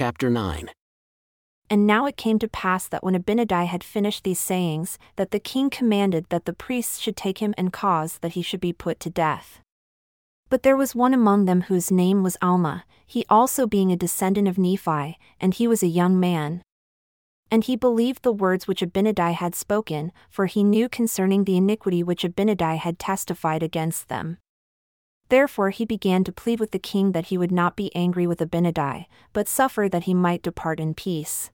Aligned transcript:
Chapter 0.00 0.30
9 0.30 0.70
And 1.68 1.86
now 1.86 2.06
it 2.06 2.16
came 2.16 2.38
to 2.38 2.48
pass 2.48 2.88
that 2.88 3.04
when 3.04 3.14
Abinadi 3.14 3.66
had 3.66 3.84
finished 3.84 4.24
these 4.24 4.38
sayings, 4.38 4.96
that 5.16 5.30
the 5.30 5.38
king 5.38 5.68
commanded 5.68 6.24
that 6.30 6.46
the 6.46 6.54
priests 6.54 6.98
should 6.98 7.18
take 7.18 7.36
him 7.36 7.52
and 7.58 7.70
cause 7.70 8.16
that 8.22 8.32
he 8.32 8.40
should 8.40 8.62
be 8.62 8.72
put 8.72 8.98
to 9.00 9.10
death. 9.10 9.60
But 10.48 10.62
there 10.62 10.74
was 10.74 10.94
one 10.94 11.12
among 11.12 11.44
them 11.44 11.64
whose 11.68 11.90
name 11.90 12.22
was 12.22 12.38
Alma, 12.40 12.86
he 13.06 13.26
also 13.28 13.66
being 13.66 13.92
a 13.92 13.94
descendant 14.04 14.48
of 14.48 14.56
Nephi, 14.56 15.18
and 15.38 15.52
he 15.52 15.68
was 15.68 15.82
a 15.82 15.86
young 15.86 16.18
man. 16.18 16.62
And 17.50 17.64
he 17.64 17.76
believed 17.76 18.22
the 18.22 18.32
words 18.32 18.66
which 18.66 18.80
Abinadi 18.80 19.34
had 19.34 19.54
spoken, 19.54 20.12
for 20.30 20.46
he 20.46 20.64
knew 20.64 20.88
concerning 20.88 21.44
the 21.44 21.58
iniquity 21.58 22.02
which 22.02 22.24
Abinadi 22.24 22.78
had 22.78 22.98
testified 22.98 23.62
against 23.62 24.08
them. 24.08 24.38
Therefore 25.30 25.70
he 25.70 25.84
began 25.84 26.24
to 26.24 26.32
plead 26.32 26.58
with 26.60 26.72
the 26.72 26.78
king 26.78 27.12
that 27.12 27.26
he 27.26 27.38
would 27.38 27.52
not 27.52 27.76
be 27.76 27.94
angry 27.94 28.26
with 28.26 28.40
Abinadi, 28.40 29.06
but 29.32 29.48
suffer 29.48 29.88
that 29.88 30.02
he 30.02 30.12
might 30.12 30.42
depart 30.42 30.80
in 30.80 30.92
peace. 30.92 31.50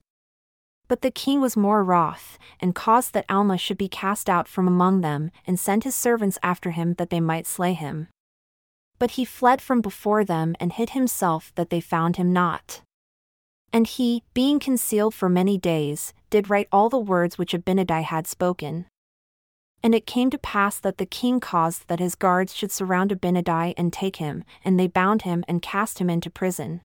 But 0.87 1.01
the 1.01 1.11
king 1.11 1.41
was 1.41 1.55
more 1.55 1.83
wroth, 1.83 2.39
and 2.59 2.73
caused 2.73 3.13
that 3.13 3.25
Alma 3.29 3.57
should 3.57 3.77
be 3.77 3.87
cast 3.87 4.29
out 4.29 4.47
from 4.47 4.67
among 4.67 5.01
them, 5.01 5.29
and 5.45 5.59
sent 5.59 5.83
his 5.83 5.95
servants 5.95 6.39
after 6.41 6.71
him 6.71 6.95
that 6.95 7.11
they 7.11 7.19
might 7.19 7.45
slay 7.45 7.73
him. 7.73 8.07
But 8.97 9.11
he 9.11 9.25
fled 9.25 9.61
from 9.61 9.81
before 9.81 10.25
them 10.25 10.55
and 10.59 10.73
hid 10.73 10.91
himself 10.91 11.51
that 11.55 11.69
they 11.69 11.81
found 11.81 12.15
him 12.15 12.33
not. 12.33 12.81
And 13.71 13.85
he, 13.85 14.23
being 14.33 14.59
concealed 14.59 15.13
for 15.13 15.29
many 15.29 15.57
days, 15.59 16.13
did 16.31 16.49
write 16.49 16.67
all 16.71 16.89
the 16.89 16.97
words 16.97 17.37
which 17.37 17.53
Abinadi 17.53 18.01
had 18.01 18.25
spoken. 18.25 18.87
And 19.87 19.95
it 19.95 20.05
came 20.05 20.29
to 20.31 20.37
pass 20.37 20.79
that 20.79 20.97
the 20.97 21.05
king 21.05 21.39
caused 21.39 21.87
that 21.87 22.01
his 22.01 22.13
guards 22.13 22.53
should 22.53 22.73
surround 22.73 23.09
Abinadi 23.09 23.73
and 23.77 23.93
take 23.93 24.17
him, 24.17 24.43
and 24.65 24.77
they 24.77 24.85
bound 24.85 25.21
him 25.21 25.45
and 25.47 25.61
cast 25.61 25.99
him 25.99 26.09
into 26.09 26.29
prison. 26.29 26.81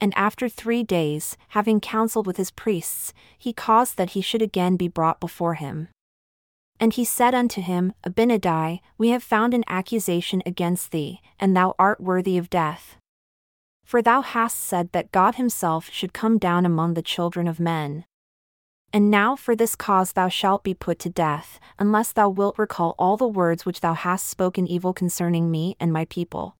And 0.00 0.14
after 0.16 0.48
three 0.48 0.82
days, 0.82 1.36
having 1.48 1.78
counseled 1.78 2.26
with 2.26 2.38
his 2.38 2.50
priests, 2.50 3.12
he 3.36 3.52
caused 3.52 3.98
that 3.98 4.12
he 4.12 4.22
should 4.22 4.40
again 4.40 4.76
be 4.76 4.88
brought 4.88 5.20
before 5.20 5.56
him. 5.56 5.88
And 6.80 6.94
he 6.94 7.04
said 7.04 7.34
unto 7.34 7.60
him, 7.60 7.92
Abinadi, 8.02 8.80
we 8.96 9.10
have 9.10 9.22
found 9.22 9.52
an 9.52 9.64
accusation 9.68 10.42
against 10.46 10.92
thee, 10.92 11.20
and 11.38 11.54
thou 11.54 11.74
art 11.78 12.00
worthy 12.00 12.38
of 12.38 12.48
death. 12.48 12.96
For 13.84 14.00
thou 14.00 14.22
hast 14.22 14.56
said 14.56 14.92
that 14.92 15.12
God 15.12 15.34
himself 15.34 15.90
should 15.90 16.14
come 16.14 16.38
down 16.38 16.64
among 16.64 16.94
the 16.94 17.02
children 17.02 17.46
of 17.46 17.60
men. 17.60 18.06
And 18.92 19.10
now 19.10 19.36
for 19.36 19.54
this 19.54 19.74
cause 19.74 20.12
thou 20.12 20.28
shalt 20.28 20.62
be 20.62 20.74
put 20.74 20.98
to 21.00 21.10
death, 21.10 21.58
unless 21.78 22.12
thou 22.12 22.28
wilt 22.28 22.58
recall 22.58 22.94
all 22.98 23.16
the 23.16 23.26
words 23.28 23.66
which 23.66 23.80
thou 23.80 23.94
hast 23.94 24.28
spoken 24.28 24.66
evil 24.66 24.92
concerning 24.92 25.50
me 25.50 25.76
and 25.78 25.92
my 25.92 26.04
people. 26.06 26.56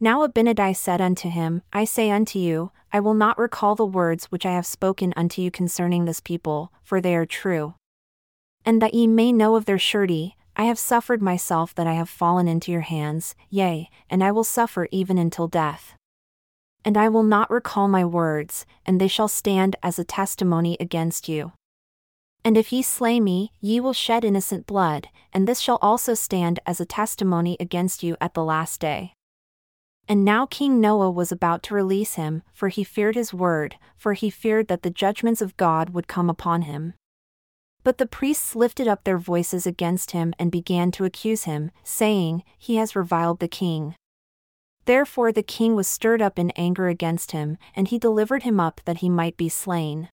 Now 0.00 0.26
Abinadi 0.26 0.74
said 0.74 1.00
unto 1.00 1.28
him, 1.28 1.62
I 1.72 1.84
say 1.84 2.10
unto 2.10 2.38
you, 2.38 2.70
I 2.92 3.00
will 3.00 3.14
not 3.14 3.38
recall 3.38 3.74
the 3.74 3.84
words 3.84 4.26
which 4.26 4.46
I 4.46 4.52
have 4.52 4.66
spoken 4.66 5.12
unto 5.16 5.42
you 5.42 5.50
concerning 5.50 6.04
this 6.04 6.20
people, 6.20 6.72
for 6.82 7.00
they 7.00 7.14
are 7.14 7.26
true. 7.26 7.74
And 8.64 8.80
that 8.80 8.94
ye 8.94 9.06
may 9.06 9.32
know 9.32 9.56
of 9.56 9.66
their 9.66 9.78
surety, 9.78 10.36
I 10.56 10.64
have 10.64 10.78
suffered 10.78 11.20
myself 11.20 11.74
that 11.74 11.86
I 11.86 11.94
have 11.94 12.08
fallen 12.08 12.48
into 12.48 12.70
your 12.70 12.82
hands, 12.82 13.34
yea, 13.50 13.90
and 14.08 14.22
I 14.22 14.30
will 14.30 14.44
suffer 14.44 14.88
even 14.90 15.18
until 15.18 15.48
death 15.48 15.96
and 16.84 16.96
I 16.96 17.08
will 17.08 17.22
not 17.22 17.50
recall 17.50 17.88
my 17.88 18.04
words, 18.04 18.66
and 18.84 19.00
they 19.00 19.08
shall 19.08 19.28
stand 19.28 19.76
as 19.82 19.98
a 19.98 20.04
testimony 20.04 20.76
against 20.78 21.28
you. 21.28 21.52
And 22.44 22.58
if 22.58 22.72
ye 22.72 22.82
slay 22.82 23.20
me, 23.20 23.52
ye 23.60 23.80
will 23.80 23.94
shed 23.94 24.24
innocent 24.24 24.66
blood, 24.66 25.08
and 25.32 25.48
this 25.48 25.60
shall 25.60 25.78
also 25.80 26.12
stand 26.12 26.60
as 26.66 26.78
a 26.78 26.84
testimony 26.84 27.56
against 27.58 28.02
you 28.02 28.16
at 28.20 28.34
the 28.34 28.44
last 28.44 28.80
day. 28.80 29.14
And 30.06 30.24
now 30.24 30.44
King 30.44 30.80
Noah 30.80 31.10
was 31.10 31.32
about 31.32 31.62
to 31.64 31.74
release 31.74 32.16
him, 32.16 32.42
for 32.52 32.68
he 32.68 32.84
feared 32.84 33.14
his 33.14 33.32
word, 33.32 33.76
for 33.96 34.12
he 34.12 34.28
feared 34.28 34.68
that 34.68 34.82
the 34.82 34.90
judgments 34.90 35.40
of 35.40 35.56
God 35.56 35.90
would 35.90 36.06
come 36.06 36.28
upon 36.28 36.62
him. 36.62 36.92
But 37.82 37.96
the 37.96 38.06
priests 38.06 38.54
lifted 38.54 38.86
up 38.86 39.04
their 39.04 39.18
voices 39.18 39.66
against 39.66 40.10
him 40.10 40.34
and 40.38 40.50
began 40.50 40.90
to 40.92 41.04
accuse 41.04 41.44
him, 41.44 41.70
saying, 41.82 42.42
He 42.58 42.76
has 42.76 42.94
reviled 42.94 43.40
the 43.40 43.48
king. 43.48 43.94
Therefore 44.86 45.32
the 45.32 45.42
king 45.42 45.74
was 45.74 45.88
stirred 45.88 46.20
up 46.20 46.38
in 46.38 46.50
anger 46.52 46.88
against 46.88 47.32
him, 47.32 47.56
and 47.74 47.88
he 47.88 47.98
delivered 47.98 48.42
him 48.42 48.60
up 48.60 48.80
that 48.84 48.98
he 48.98 49.08
might 49.08 49.36
be 49.36 49.48
slain. 49.48 50.08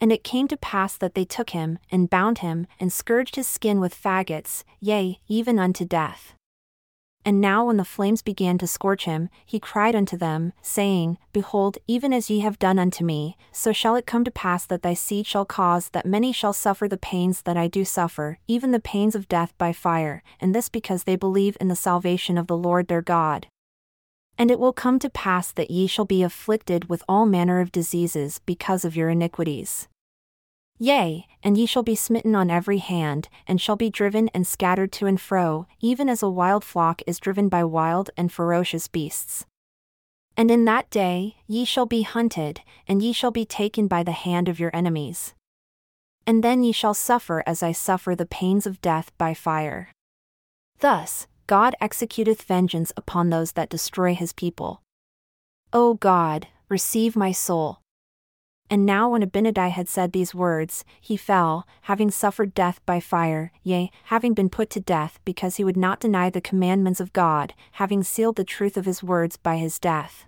And 0.00 0.12
it 0.12 0.24
came 0.24 0.48
to 0.48 0.56
pass 0.56 0.96
that 0.96 1.14
they 1.14 1.24
took 1.24 1.50
him, 1.50 1.78
and 1.90 2.10
bound 2.10 2.38
him, 2.38 2.66
and 2.78 2.92
scourged 2.92 3.36
his 3.36 3.46
skin 3.46 3.80
with 3.80 4.00
faggots, 4.00 4.64
yea, 4.80 5.20
even 5.28 5.58
unto 5.58 5.84
death. 5.84 6.34
And 7.24 7.40
now 7.40 7.66
when 7.66 7.76
the 7.76 7.84
flames 7.84 8.22
began 8.22 8.58
to 8.58 8.66
scorch 8.66 9.04
him, 9.04 9.28
he 9.44 9.60
cried 9.60 9.94
unto 9.94 10.16
them, 10.16 10.52
saying, 10.62 11.18
Behold, 11.32 11.76
even 11.86 12.12
as 12.12 12.30
ye 12.30 12.40
have 12.40 12.58
done 12.58 12.78
unto 12.78 13.04
me, 13.04 13.36
so 13.52 13.72
shall 13.72 13.96
it 13.96 14.06
come 14.06 14.24
to 14.24 14.30
pass 14.30 14.64
that 14.66 14.82
thy 14.82 14.94
seed 14.94 15.26
shall 15.26 15.44
cause 15.44 15.90
that 15.90 16.06
many 16.06 16.32
shall 16.32 16.52
suffer 16.52 16.88
the 16.88 16.96
pains 16.96 17.42
that 17.42 17.56
I 17.56 17.66
do 17.68 17.84
suffer, 17.84 18.38
even 18.46 18.70
the 18.70 18.80
pains 18.80 19.14
of 19.14 19.28
death 19.28 19.52
by 19.58 19.72
fire, 19.72 20.22
and 20.40 20.54
this 20.54 20.68
because 20.68 21.04
they 21.04 21.16
believe 21.16 21.56
in 21.60 21.68
the 21.68 21.76
salvation 21.76 22.38
of 22.38 22.46
the 22.46 22.56
Lord 22.56 22.88
their 22.88 23.02
God. 23.02 23.46
And 24.38 24.50
it 24.50 24.60
will 24.60 24.72
come 24.72 24.98
to 25.00 25.10
pass 25.10 25.52
that 25.52 25.70
ye 25.70 25.88
shall 25.88 26.04
be 26.04 26.22
afflicted 26.22 26.88
with 26.88 27.02
all 27.08 27.26
manner 27.26 27.60
of 27.60 27.72
diseases 27.72 28.40
because 28.46 28.84
of 28.84 28.94
your 28.94 29.10
iniquities. 29.10 29.88
Yea, 30.78 31.26
and 31.42 31.58
ye 31.58 31.66
shall 31.66 31.82
be 31.82 31.96
smitten 31.96 32.36
on 32.36 32.48
every 32.48 32.78
hand, 32.78 33.28
and 33.48 33.60
shall 33.60 33.74
be 33.74 33.90
driven 33.90 34.28
and 34.28 34.46
scattered 34.46 34.92
to 34.92 35.06
and 35.06 35.20
fro, 35.20 35.66
even 35.80 36.08
as 36.08 36.22
a 36.22 36.30
wild 36.30 36.62
flock 36.62 37.02
is 37.04 37.18
driven 37.18 37.48
by 37.48 37.64
wild 37.64 38.10
and 38.16 38.32
ferocious 38.32 38.86
beasts. 38.86 39.44
And 40.36 40.52
in 40.52 40.64
that 40.66 40.88
day 40.88 41.34
ye 41.48 41.64
shall 41.64 41.86
be 41.86 42.02
hunted, 42.02 42.60
and 42.86 43.02
ye 43.02 43.12
shall 43.12 43.32
be 43.32 43.44
taken 43.44 43.88
by 43.88 44.04
the 44.04 44.12
hand 44.12 44.48
of 44.48 44.60
your 44.60 44.70
enemies. 44.72 45.34
And 46.28 46.44
then 46.44 46.62
ye 46.62 46.70
shall 46.70 46.94
suffer 46.94 47.42
as 47.44 47.60
I 47.60 47.72
suffer 47.72 48.14
the 48.14 48.24
pains 48.24 48.64
of 48.64 48.80
death 48.80 49.10
by 49.18 49.34
fire. 49.34 49.90
Thus, 50.78 51.26
God 51.48 51.74
executeth 51.80 52.42
vengeance 52.42 52.92
upon 52.94 53.30
those 53.30 53.52
that 53.52 53.70
destroy 53.70 54.14
his 54.14 54.34
people. 54.34 54.82
O 55.72 55.94
God, 55.94 56.46
receive 56.68 57.16
my 57.16 57.32
soul. 57.32 57.78
And 58.68 58.84
now, 58.84 59.08
when 59.08 59.22
Abinadi 59.22 59.70
had 59.70 59.88
said 59.88 60.12
these 60.12 60.34
words, 60.34 60.84
he 61.00 61.16
fell, 61.16 61.66
having 61.82 62.10
suffered 62.10 62.52
death 62.52 62.84
by 62.84 63.00
fire, 63.00 63.50
yea, 63.62 63.90
having 64.04 64.34
been 64.34 64.50
put 64.50 64.68
to 64.70 64.80
death 64.80 65.20
because 65.24 65.56
he 65.56 65.64
would 65.64 65.76
not 65.78 66.00
deny 66.00 66.28
the 66.28 66.42
commandments 66.42 67.00
of 67.00 67.14
God, 67.14 67.54
having 67.72 68.02
sealed 68.02 68.36
the 68.36 68.44
truth 68.44 68.76
of 68.76 68.84
his 68.84 69.02
words 69.02 69.38
by 69.38 69.56
his 69.56 69.78
death. 69.78 70.27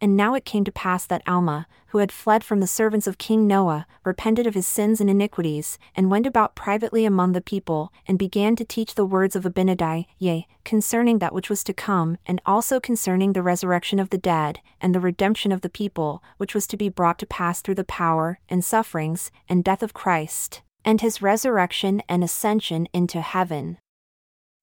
And 0.00 0.14
now 0.16 0.34
it 0.34 0.44
came 0.44 0.64
to 0.64 0.72
pass 0.72 1.06
that 1.06 1.22
Alma, 1.26 1.66
who 1.88 1.98
had 1.98 2.12
fled 2.12 2.44
from 2.44 2.60
the 2.60 2.66
servants 2.66 3.06
of 3.06 3.16
King 3.16 3.46
Noah, 3.46 3.86
repented 4.04 4.46
of 4.46 4.54
his 4.54 4.66
sins 4.66 5.00
and 5.00 5.08
iniquities, 5.08 5.78
and 5.94 6.10
went 6.10 6.26
about 6.26 6.54
privately 6.54 7.06
among 7.06 7.32
the 7.32 7.40
people, 7.40 7.90
and 8.06 8.18
began 8.18 8.56
to 8.56 8.64
teach 8.64 8.94
the 8.94 9.06
words 9.06 9.34
of 9.34 9.44
Abinadi, 9.44 10.06
yea, 10.18 10.46
concerning 10.64 11.18
that 11.18 11.32
which 11.32 11.48
was 11.48 11.64
to 11.64 11.72
come, 11.72 12.18
and 12.26 12.42
also 12.44 12.78
concerning 12.78 13.32
the 13.32 13.42
resurrection 13.42 13.98
of 13.98 14.10
the 14.10 14.18
dead, 14.18 14.60
and 14.82 14.94
the 14.94 15.00
redemption 15.00 15.50
of 15.50 15.62
the 15.62 15.70
people, 15.70 16.22
which 16.36 16.54
was 16.54 16.66
to 16.66 16.76
be 16.76 16.90
brought 16.90 17.18
to 17.18 17.26
pass 17.26 17.62
through 17.62 17.76
the 17.76 17.84
power, 17.84 18.38
and 18.50 18.62
sufferings, 18.62 19.30
and 19.48 19.64
death 19.64 19.82
of 19.82 19.94
Christ, 19.94 20.60
and 20.84 21.00
his 21.00 21.22
resurrection 21.22 22.02
and 22.06 22.22
ascension 22.22 22.86
into 22.92 23.22
heaven. 23.22 23.78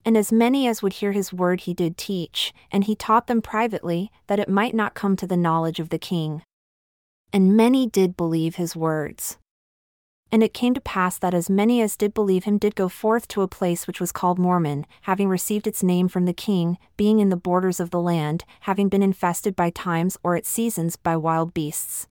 And 0.05 0.17
as 0.17 0.31
many 0.31 0.67
as 0.67 0.81
would 0.81 0.93
hear 0.93 1.13
his 1.13 1.31
word 1.31 1.61
he 1.61 1.73
did 1.73 1.97
teach, 1.97 2.53
and 2.71 2.83
he 2.83 2.95
taught 2.95 3.27
them 3.27 3.41
privately, 3.41 4.11
that 4.27 4.39
it 4.39 4.49
might 4.49 4.75
not 4.75 4.95
come 4.95 5.15
to 5.15 5.27
the 5.27 5.37
knowledge 5.37 5.79
of 5.79 5.89
the 5.89 5.97
king. 5.97 6.43
And 7.31 7.55
many 7.55 7.87
did 7.87 8.17
believe 8.17 8.55
his 8.55 8.75
words. 8.75 9.37
And 10.31 10.41
it 10.41 10.53
came 10.53 10.73
to 10.73 10.81
pass 10.81 11.19
that 11.19 11.35
as 11.35 11.49
many 11.49 11.79
as 11.81 11.95
did 11.95 12.13
believe 12.13 12.43
him 12.43 12.57
did 12.57 12.75
go 12.75 12.89
forth 12.89 13.27
to 13.29 13.43
a 13.43 13.47
place 13.47 13.85
which 13.85 13.99
was 13.99 14.11
called 14.11 14.39
Mormon, 14.39 14.87
having 15.03 15.29
received 15.29 15.67
its 15.67 15.83
name 15.83 16.07
from 16.07 16.25
the 16.25 16.33
king, 16.33 16.79
being 16.97 17.19
in 17.19 17.29
the 17.29 17.37
borders 17.37 17.79
of 17.79 17.91
the 17.91 18.01
land, 18.01 18.43
having 18.61 18.89
been 18.89 19.03
infested 19.03 19.55
by 19.55 19.69
times 19.69 20.17
or 20.23 20.35
at 20.35 20.47
seasons 20.47 20.95
by 20.95 21.15
wild 21.15 21.53
beasts. 21.53 22.07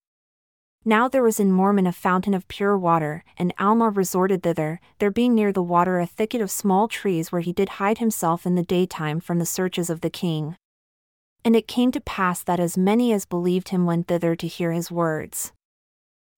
Now 0.84 1.06
there 1.06 1.23
was 1.23 1.38
in 1.38 1.52
Mormon 1.52 1.87
a 1.87 1.93
fountain 1.93 2.34
of 2.34 2.49
pure 2.49 2.76
water, 2.76 3.23
and 3.38 3.55
Alma 3.56 3.90
resorted 3.90 4.43
thither, 4.43 4.81
there 4.99 5.12
being 5.12 5.32
near 5.32 5.52
the 5.52 5.62
water 5.62 6.00
a 6.00 6.06
thicket 6.06 6.40
of 6.40 6.50
small 6.50 6.88
trees 6.88 7.31
where 7.31 7.40
he 7.40 7.52
did 7.52 7.79
hide 7.81 7.99
himself 7.99 8.44
in 8.44 8.56
the 8.56 8.64
daytime 8.64 9.20
from 9.20 9.38
the 9.38 9.46
searches 9.46 9.88
of 9.88 10.00
the 10.00 10.11
king. 10.11 10.56
And 11.44 11.55
it 11.55 11.69
came 11.69 11.93
to 11.93 12.00
pass 12.00 12.43
that 12.43 12.58
as 12.58 12.76
many 12.76 13.12
as 13.12 13.26
believed 13.26 13.69
him 13.69 13.87
went 13.87 14.08
thither 14.08 14.34
to 14.34 14.46
hear 14.49 14.73
his 14.73 14.90
words. 14.90 15.52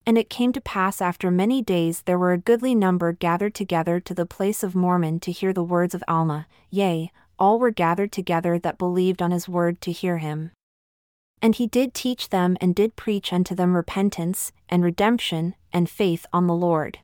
And 0.06 0.19
it 0.19 0.29
came 0.29 0.52
to 0.52 0.61
pass 0.61 1.00
after 1.00 1.31
many 1.31 1.62
days 1.62 2.02
there 2.02 2.19
were 2.19 2.32
a 2.32 2.38
goodly 2.38 2.75
number 2.75 3.12
gathered 3.12 3.55
together 3.55 3.99
to 4.00 4.12
the 4.12 4.26
place 4.26 4.62
of 4.62 4.75
Mormon 4.75 5.20
to 5.20 5.32
hear 5.32 5.55
the 5.55 5.64
words 5.64 5.94
of 5.94 6.05
Alma, 6.06 6.47
yea, 6.69 7.11
all 7.38 7.58
were 7.58 7.70
gathered 7.70 8.12
together 8.12 8.58
that 8.58 8.76
believed 8.76 9.23
on 9.23 9.31
his 9.31 9.49
word 9.49 9.81
to 9.81 9.93
hear 9.93 10.19
him. 10.19 10.50
And 11.42 11.54
he 11.54 11.66
did 11.66 11.94
teach 11.94 12.31
them 12.31 12.56
and 12.60 12.75
did 12.75 12.96
preach 12.96 13.32
unto 13.32 13.54
them 13.54 13.76
repentance, 13.76 14.52
and 14.69 14.82
redemption, 14.82 15.54
and 15.72 15.90
faith 15.90 16.26
on 16.32 16.46
the 16.46 16.54
Lord. 16.54 16.98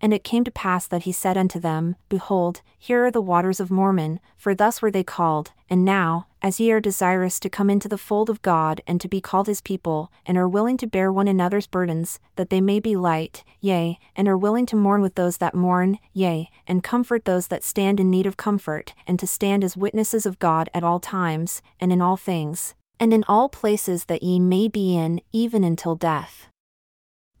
And 0.00 0.14
it 0.14 0.24
came 0.24 0.44
to 0.44 0.50
pass 0.50 0.86
that 0.86 1.02
he 1.02 1.12
said 1.12 1.36
unto 1.36 1.60
them, 1.60 1.96
Behold, 2.08 2.62
here 2.78 3.04
are 3.04 3.10
the 3.10 3.20
waters 3.20 3.60
of 3.60 3.70
Mormon, 3.70 4.18
for 4.36 4.54
thus 4.54 4.80
were 4.80 4.90
they 4.90 5.04
called, 5.04 5.52
and 5.68 5.84
now, 5.84 6.26
as 6.40 6.58
ye 6.58 6.72
are 6.72 6.80
desirous 6.80 7.38
to 7.40 7.50
come 7.50 7.68
into 7.68 7.86
the 7.86 7.98
fold 7.98 8.30
of 8.30 8.40
God 8.40 8.80
and 8.86 8.98
to 9.02 9.08
be 9.08 9.20
called 9.20 9.46
his 9.46 9.60
people, 9.60 10.10
and 10.24 10.38
are 10.38 10.48
willing 10.48 10.78
to 10.78 10.86
bear 10.86 11.12
one 11.12 11.28
another's 11.28 11.66
burdens, 11.66 12.18
that 12.36 12.48
they 12.48 12.62
may 12.62 12.80
be 12.80 12.96
light, 12.96 13.44
yea, 13.60 13.98
and 14.16 14.26
are 14.26 14.38
willing 14.38 14.64
to 14.66 14.76
mourn 14.76 15.02
with 15.02 15.16
those 15.16 15.36
that 15.36 15.54
mourn, 15.54 15.98
yea, 16.14 16.48
and 16.66 16.82
comfort 16.82 17.26
those 17.26 17.48
that 17.48 17.62
stand 17.62 18.00
in 18.00 18.10
need 18.10 18.24
of 18.24 18.38
comfort, 18.38 18.94
and 19.06 19.18
to 19.18 19.26
stand 19.26 19.62
as 19.62 19.76
witnesses 19.76 20.24
of 20.24 20.38
God 20.38 20.70
at 20.72 20.82
all 20.82 20.98
times, 20.98 21.60
and 21.78 21.92
in 21.92 22.00
all 22.00 22.16
things, 22.16 22.74
and 23.00 23.12
in 23.12 23.24
all 23.26 23.48
places 23.48 24.04
that 24.04 24.22
ye 24.22 24.38
may 24.38 24.68
be 24.68 24.94
in, 24.96 25.20
even 25.32 25.64
until 25.64 25.96
death 25.96 26.50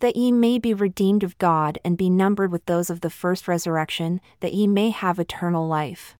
that 0.00 0.16
ye 0.16 0.32
may 0.32 0.58
be 0.58 0.74
redeemed 0.74 1.22
of 1.22 1.38
God 1.38 1.78
and 1.84 1.96
be 1.96 2.10
numbered 2.10 2.50
with 2.50 2.66
those 2.66 2.90
of 2.90 3.02
the 3.02 3.10
first 3.10 3.46
resurrection, 3.46 4.20
that 4.40 4.54
ye 4.54 4.66
may 4.66 4.90
have 4.90 5.18
eternal 5.18 5.68
life. 5.68 6.14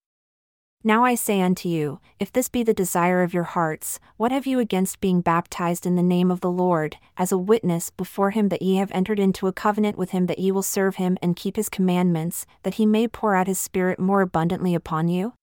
Now 0.82 1.04
I 1.04 1.14
say 1.14 1.42
unto 1.42 1.68
you, 1.68 2.00
if 2.18 2.32
this 2.32 2.48
be 2.48 2.62
the 2.62 2.72
desire 2.72 3.22
of 3.22 3.34
your 3.34 3.44
hearts, 3.44 4.00
what 4.16 4.32
have 4.32 4.46
you 4.46 4.58
against 4.58 5.00
being 5.00 5.20
baptized 5.20 5.84
in 5.84 5.94
the 5.94 6.02
name 6.02 6.30
of 6.30 6.40
the 6.40 6.50
Lord, 6.50 6.96
as 7.18 7.32
a 7.32 7.38
witness 7.38 7.90
before 7.90 8.30
him 8.30 8.48
that 8.48 8.62
ye 8.62 8.76
have 8.76 8.90
entered 8.92 9.18
into 9.18 9.46
a 9.46 9.52
covenant 9.52 9.98
with 9.98 10.10
him 10.10 10.26
that 10.26 10.38
ye 10.38 10.50
will 10.50 10.62
serve 10.62 10.96
him 10.96 11.18
and 11.20 11.36
keep 11.36 11.56
his 11.56 11.68
commandments, 11.68 12.46
that 12.62 12.74
he 12.74 12.86
may 12.86 13.06
pour 13.08 13.34
out 13.34 13.46
his 13.46 13.58
Spirit 13.58 13.98
more 13.98 14.22
abundantly 14.22 14.74
upon 14.74 15.08
you? 15.08 15.34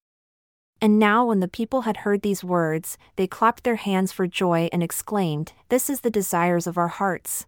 And 0.79 0.99
now, 0.99 1.25
when 1.25 1.39
the 1.39 1.47
people 1.47 1.81
had 1.81 1.97
heard 1.97 2.21
these 2.21 2.43
words, 2.43 2.97
they 3.15 3.27
clapped 3.27 3.63
their 3.63 3.77
hands 3.77 4.11
for 4.11 4.27
joy 4.27 4.69
and 4.71 4.83
exclaimed, 4.83 5.53
This 5.69 5.89
is 5.89 6.01
the 6.01 6.11
desires 6.11 6.67
of 6.67 6.77
our 6.77 6.87
hearts. 6.87 7.45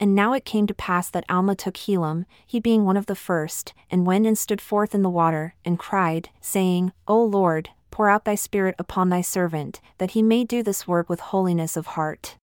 And 0.00 0.14
now 0.14 0.32
it 0.32 0.44
came 0.44 0.66
to 0.66 0.74
pass 0.74 1.10
that 1.10 1.26
Alma 1.28 1.54
took 1.54 1.74
Helam, 1.74 2.24
he 2.46 2.58
being 2.58 2.84
one 2.84 2.96
of 2.96 3.06
the 3.06 3.14
first, 3.14 3.74
and 3.90 4.06
went 4.06 4.26
and 4.26 4.36
stood 4.36 4.60
forth 4.60 4.94
in 4.94 5.02
the 5.02 5.10
water, 5.10 5.54
and 5.64 5.78
cried, 5.78 6.30
saying, 6.40 6.92
O 7.06 7.22
Lord, 7.22 7.68
pour 7.90 8.08
out 8.08 8.24
thy 8.24 8.34
Spirit 8.34 8.74
upon 8.78 9.10
thy 9.10 9.20
servant, 9.20 9.80
that 9.98 10.12
he 10.12 10.22
may 10.22 10.42
do 10.42 10.62
this 10.62 10.88
work 10.88 11.08
with 11.08 11.20
holiness 11.20 11.76
of 11.76 11.88
heart. 11.88 12.36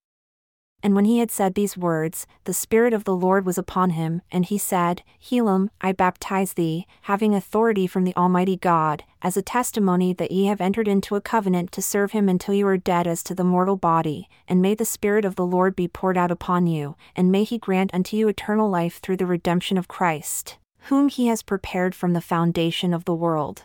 And 0.82 0.96
when 0.96 1.04
he 1.04 1.20
had 1.20 1.30
said 1.30 1.56
these 1.56 1.76
words, 1.76 2.26
the 2.46 2.54
Spirit 2.54 2.94
of 2.94 3.04
the 3.04 3.16
Lord 3.16 3.46
was 3.46 3.58
upon 3.58 3.92
him, 3.92 4.22
and 4.32 4.46
he 4.46 4.58
said, 4.58 5.04
Helam, 5.22 5.70
I 5.82 5.92
baptize 5.92 6.54
thee, 6.54 6.88
having 7.02 7.36
authority 7.36 7.86
from 7.86 8.06
the 8.06 8.16
Almighty 8.16 8.56
God, 8.56 9.04
as 9.22 9.36
a 9.36 9.42
testimony 9.42 10.14
that 10.14 10.32
ye 10.32 10.46
have 10.46 10.62
entered 10.62 10.88
into 10.88 11.18
a 11.18 11.22
covenant 11.22 11.74
to 11.74 11.82
serve 11.82 12.14
him 12.14 12.30
until 12.30 12.54
you 12.54 12.66
are 12.66 12.78
dead 12.78 13.08
as 13.08 13.24
to 13.24 13.36
the 13.36 13.44
mortal 13.44 13.76
body, 13.76 14.30
and 14.48 14.62
may 14.62 14.74
the 14.74 14.86
Spirit 14.86 15.26
of 15.26 15.36
the 15.36 15.46
Lord 15.46 15.76
be 15.76 15.90
poured 15.90 16.18
out 16.18 16.32
upon 16.32 16.66
you, 16.66 16.96
and 17.14 17.30
may 17.30 17.44
he 17.44 17.58
grant 17.58 17.94
unto 17.94 18.16
you 18.16 18.30
eternal 18.30 18.70
life 18.70 19.00
through 19.00 19.18
the 19.18 19.26
redemption 19.26 19.78
of 19.78 19.90
Christ, 19.90 20.58
whom 20.84 21.10
he 21.10 21.28
has 21.28 21.44
prepared 21.44 21.94
from 21.94 22.14
the 22.14 22.22
foundation 22.22 22.94
of 22.94 23.04
the 23.04 23.14
world. 23.14 23.64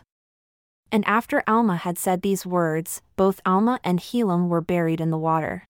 And 0.91 1.05
after 1.07 1.43
Alma 1.47 1.77
had 1.77 1.97
said 1.97 2.21
these 2.21 2.45
words, 2.45 3.01
both 3.15 3.39
Alma 3.45 3.79
and 3.85 3.99
Helam 3.99 4.49
were 4.49 4.61
buried 4.61 4.99
in 4.99 5.11
the 5.11 5.17
water. 5.17 5.65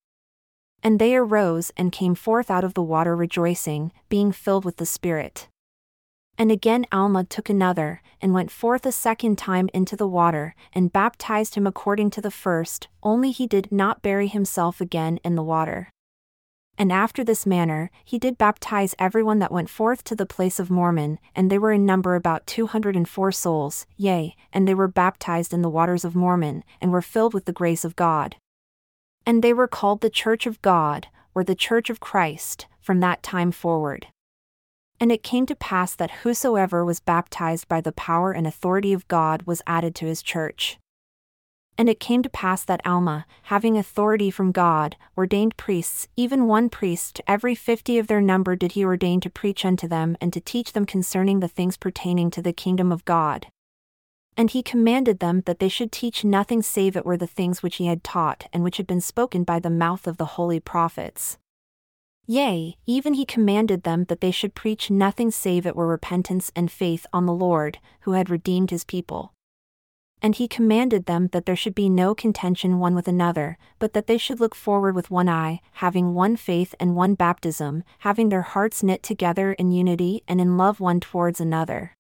And 0.86 1.00
they 1.00 1.16
arose 1.16 1.72
and 1.76 1.92
came 1.92 2.14
forth 2.14 2.52
out 2.52 2.64
of 2.64 2.76
the 2.76 2.84
water 2.84 3.16
rejoicing, 3.16 3.92
being 4.08 4.32
filled 4.32 4.66
with 4.66 4.78
the 4.78 4.86
Spirit. 4.86 5.48
And 6.38 6.52
again 6.52 6.86
Alma 6.92 7.24
took 7.24 7.50
another, 7.50 8.04
and 8.22 8.36
went 8.36 8.52
forth 8.52 8.86
a 8.86 8.92
second 8.92 9.40
time 9.40 9.68
into 9.74 9.96
the 9.96 10.08
water, 10.08 10.54
and 10.74 10.94
baptized 10.94 11.56
him 11.56 11.66
according 11.66 12.12
to 12.12 12.22
the 12.22 12.30
first, 12.30 12.88
only 13.02 13.32
he 13.32 13.48
did 13.48 13.72
not 13.72 14.04
bury 14.04 14.28
himself 14.28 14.80
again 14.80 15.20
in 15.24 15.34
the 15.34 15.42
water. 15.42 15.90
And 16.78 16.92
after 16.92 17.24
this 17.24 17.48
manner, 17.48 17.90
he 18.04 18.20
did 18.20 18.38
baptize 18.38 18.94
everyone 19.00 19.40
that 19.40 19.52
went 19.52 19.72
forth 19.72 20.04
to 20.04 20.16
the 20.16 20.28
place 20.28 20.60
of 20.60 20.70
Mormon, 20.70 21.18
and 21.36 21.50
they 21.50 21.58
were 21.58 21.72
in 21.72 21.88
number 21.88 22.14
about 22.14 22.46
two 22.46 22.68
hundred 22.68 22.96
and 22.96 23.10
four 23.10 23.32
souls, 23.32 23.88
yea, 23.98 24.36
and 24.54 24.68
they 24.68 24.76
were 24.76 24.88
baptized 24.88 25.52
in 25.52 25.64
the 25.64 25.76
waters 25.78 26.06
of 26.06 26.16
Mormon, 26.16 26.64
and 26.80 26.92
were 26.92 27.02
filled 27.02 27.34
with 27.34 27.46
the 27.46 27.54
grace 27.54 27.84
of 27.84 27.96
God. 27.96 28.36
And 29.26 29.44
they 29.44 29.54
were 29.54 29.68
called 29.68 30.02
the 30.02 30.10
Church 30.10 30.46
of 30.46 30.62
God, 30.62 31.08
or 31.34 31.44
the 31.44 31.56
Church 31.56 31.90
of 31.90 32.00
Christ, 32.00 32.68
from 32.80 33.00
that 33.00 33.24
time 33.24 33.52
forward. 33.52 34.08
And 35.00 35.12
it 35.12 35.24
came 35.24 35.46
to 35.48 35.56
pass 35.56 35.96
that 35.96 36.22
whosoever 36.22 36.86
was 36.86 37.00
baptized 37.00 37.68
by 37.68 37.82
the 37.82 37.92
power 37.92 38.32
and 38.32 38.48
authority 38.48 38.94
of 38.94 39.08
God 39.08 39.44
was 39.44 39.62
added 39.68 39.96
to 39.96 40.06
his 40.06 40.22
church. 40.22 40.78
And 41.78 41.90
it 41.90 42.00
came 42.00 42.24
to 42.24 42.30
pass 42.30 42.64
that 42.64 42.86
Alma, 42.86 43.26
having 43.44 43.78
authority 43.78 44.32
from 44.32 44.54
God, 44.54 44.96
ordained 45.18 45.58
priests, 45.58 46.08
even 46.16 46.48
one 46.48 46.70
priest 46.70 47.16
to 47.16 47.30
every 47.30 47.56
fifty 47.56 47.98
of 47.98 48.08
their 48.08 48.22
number 48.22 48.56
did 48.56 48.74
he 48.74 48.86
ordain 48.86 49.20
to 49.20 49.30
preach 49.30 49.66
unto 49.66 49.86
them 49.86 50.16
and 50.22 50.32
to 50.32 50.40
teach 50.40 50.72
them 50.72 50.86
concerning 50.86 51.42
the 51.42 51.50
things 51.50 51.76
pertaining 51.76 52.32
to 52.32 52.42
the 52.42 52.54
kingdom 52.54 52.94
of 52.94 53.04
God. 53.04 53.48
And 54.38 54.50
he 54.50 54.64
commanded 54.64 55.20
them 55.20 55.44
that 55.46 55.60
they 55.60 55.70
should 55.70 55.92
teach 55.92 56.26
nothing 56.26 56.62
save 56.62 56.98
it 56.98 57.06
were 57.06 57.18
the 57.18 57.28
things 57.28 57.64
which 57.64 57.78
he 57.78 57.86
had 57.86 58.04
taught 58.04 58.48
and 58.52 58.64
which 58.64 58.78
had 58.78 58.88
been 58.88 59.02
spoken 59.02 59.44
by 59.44 59.60
the 59.60 59.70
mouth 59.70 60.08
of 60.08 60.18
the 60.18 60.26
holy 60.26 60.60
prophets. 60.60 61.38
Yea, 62.28 62.76
even 62.86 63.14
he 63.14 63.26
commanded 63.26 63.84
them 63.84 64.06
that 64.06 64.20
they 64.20 64.32
should 64.32 64.56
preach 64.56 64.90
nothing 64.90 65.32
save 65.32 65.66
it 65.66 65.76
were 65.76 65.88
repentance 65.88 66.52
and 66.56 66.72
faith 66.72 67.06
on 67.14 67.26
the 67.26 67.34
Lord, 67.34 67.80
who 68.02 68.12
had 68.12 68.30
redeemed 68.30 68.72
his 68.72 68.84
people. 68.84 69.32
And 70.22 70.36
he 70.36 70.48
commanded 70.48 71.06
them 71.06 71.28
that 71.28 71.46
there 71.46 71.56
should 71.56 71.76
be 71.76 71.88
no 71.88 72.16
contention 72.16 72.80
one 72.80 72.96
with 72.96 73.08
another, 73.08 73.58
but 73.78 73.94
that 73.94 74.08
they 74.08 74.18
should 74.18 74.40
look 74.40 74.56
forward 74.56 74.96
with 74.96 75.12
one 75.12 75.30
eye, 75.30 75.62
having 75.74 76.14
one 76.14 76.36
faith 76.36 76.74
and 76.80 76.96
one 76.96 77.14
baptism, 77.14 77.84
having 78.00 78.30
their 78.30 78.42
hearts 78.42 78.82
knit 78.82 79.04
together 79.04 79.54
in 79.54 79.72
unity 79.72 80.24
and 80.28 80.42
in 80.42 80.58
love 80.58 80.80
one 80.80 81.00
towards 81.00 81.40
another 81.40 81.96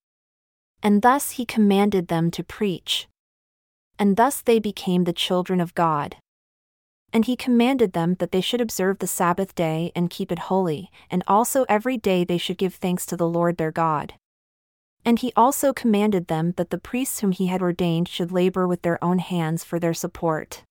and 0.86 1.02
thus 1.02 1.32
he 1.32 1.48
commanded 1.48 2.10
them 2.10 2.30
to 2.30 2.44
preach. 2.44 3.08
And 3.98 4.18
thus 4.18 4.40
they 4.40 4.60
became 4.60 5.06
the 5.06 5.14
children 5.14 5.60
of 5.60 5.74
God. 5.74 6.18
And 7.12 7.26
he 7.26 7.36
commanded 7.36 7.94
them 7.94 8.18
that 8.20 8.32
they 8.32 8.40
should 8.40 8.62
observe 8.62 9.00
the 9.00 9.08
Sabbath 9.08 9.56
day 9.56 9.92
and 9.96 10.12
keep 10.12 10.32
it 10.32 10.48
holy, 10.54 10.92
and 11.10 11.24
also 11.26 11.66
every 11.68 11.98
day 11.98 12.24
they 12.24 12.38
should 12.38 12.60
give 12.60 12.76
thanks 12.76 13.08
to 13.08 13.18
the 13.18 13.28
Lord 13.28 13.58
their 13.58 13.72
God. 13.72 14.14
And 15.04 15.18
he 15.18 15.34
also 15.36 15.74
commanded 15.74 16.28
them 16.28 16.54
that 16.56 16.70
the 16.70 16.78
priests 16.78 17.22
whom 17.22 17.32
he 17.32 17.48
had 17.48 17.64
ordained 17.64 18.08
should 18.08 18.32
labor 18.32 18.68
with 18.68 18.84
their 18.84 19.04
own 19.04 19.18
hands 19.18 19.64
for 19.64 19.80
their 19.80 19.94
support. 19.96 20.62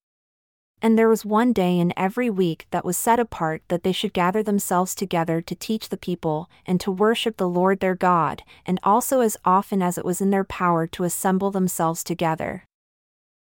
And 0.85 0.99
there 0.99 1.09
was 1.09 1.25
one 1.25 1.55
day 1.55 1.79
in 1.79 1.95
every 1.97 2.29
week 2.29 2.67
that 2.71 2.85
was 2.85 2.99
set 2.99 3.19
apart 3.19 3.63
that 3.69 3.85
they 3.85 3.93
should 3.93 4.13
gather 4.13 4.43
themselves 4.43 4.95
together 4.95 5.41
to 5.41 5.55
teach 5.55 5.89
the 5.89 5.97
people, 5.97 6.51
and 6.67 6.79
to 6.81 6.91
worship 6.91 7.39
the 7.39 7.49
Lord 7.49 7.81
their 7.81 7.95
God, 7.95 8.43
and 8.67 8.79
also 8.83 9.21
as 9.21 9.39
often 9.47 9.81
as 9.81 9.97
it 9.97 10.05
was 10.05 10.21
in 10.21 10.29
their 10.29 10.45
power 10.45 10.87
to 10.89 11.05
assemble 11.05 11.51
themselves 11.51 12.05
together. 12.05 12.67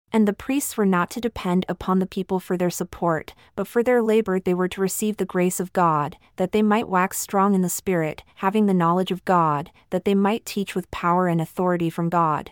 And 0.09 0.25
the 0.25 0.31
priests 0.31 0.77
were 0.77 0.85
not 0.85 1.09
to 1.09 1.19
depend 1.19 1.65
upon 1.67 1.99
the 1.99 2.05
people 2.05 2.39
for 2.39 2.55
their 2.55 2.69
support, 2.69 3.33
but 3.57 3.67
for 3.67 3.83
their 3.83 4.01
labor 4.01 4.39
they 4.39 4.53
were 4.53 4.69
to 4.69 4.79
receive 4.79 5.17
the 5.17 5.25
grace 5.25 5.59
of 5.59 5.73
God, 5.73 6.15
that 6.37 6.53
they 6.53 6.61
might 6.61 6.87
wax 6.87 7.19
strong 7.19 7.55
in 7.55 7.61
the 7.61 7.67
Spirit, 7.67 8.23
having 8.35 8.67
the 8.67 8.73
knowledge 8.73 9.11
of 9.11 9.25
God, 9.25 9.69
that 9.89 10.05
they 10.05 10.15
might 10.15 10.45
teach 10.45 10.75
with 10.75 10.89
power 10.91 11.27
and 11.27 11.41
authority 11.41 11.89
from 11.89 12.07
God. 12.07 12.51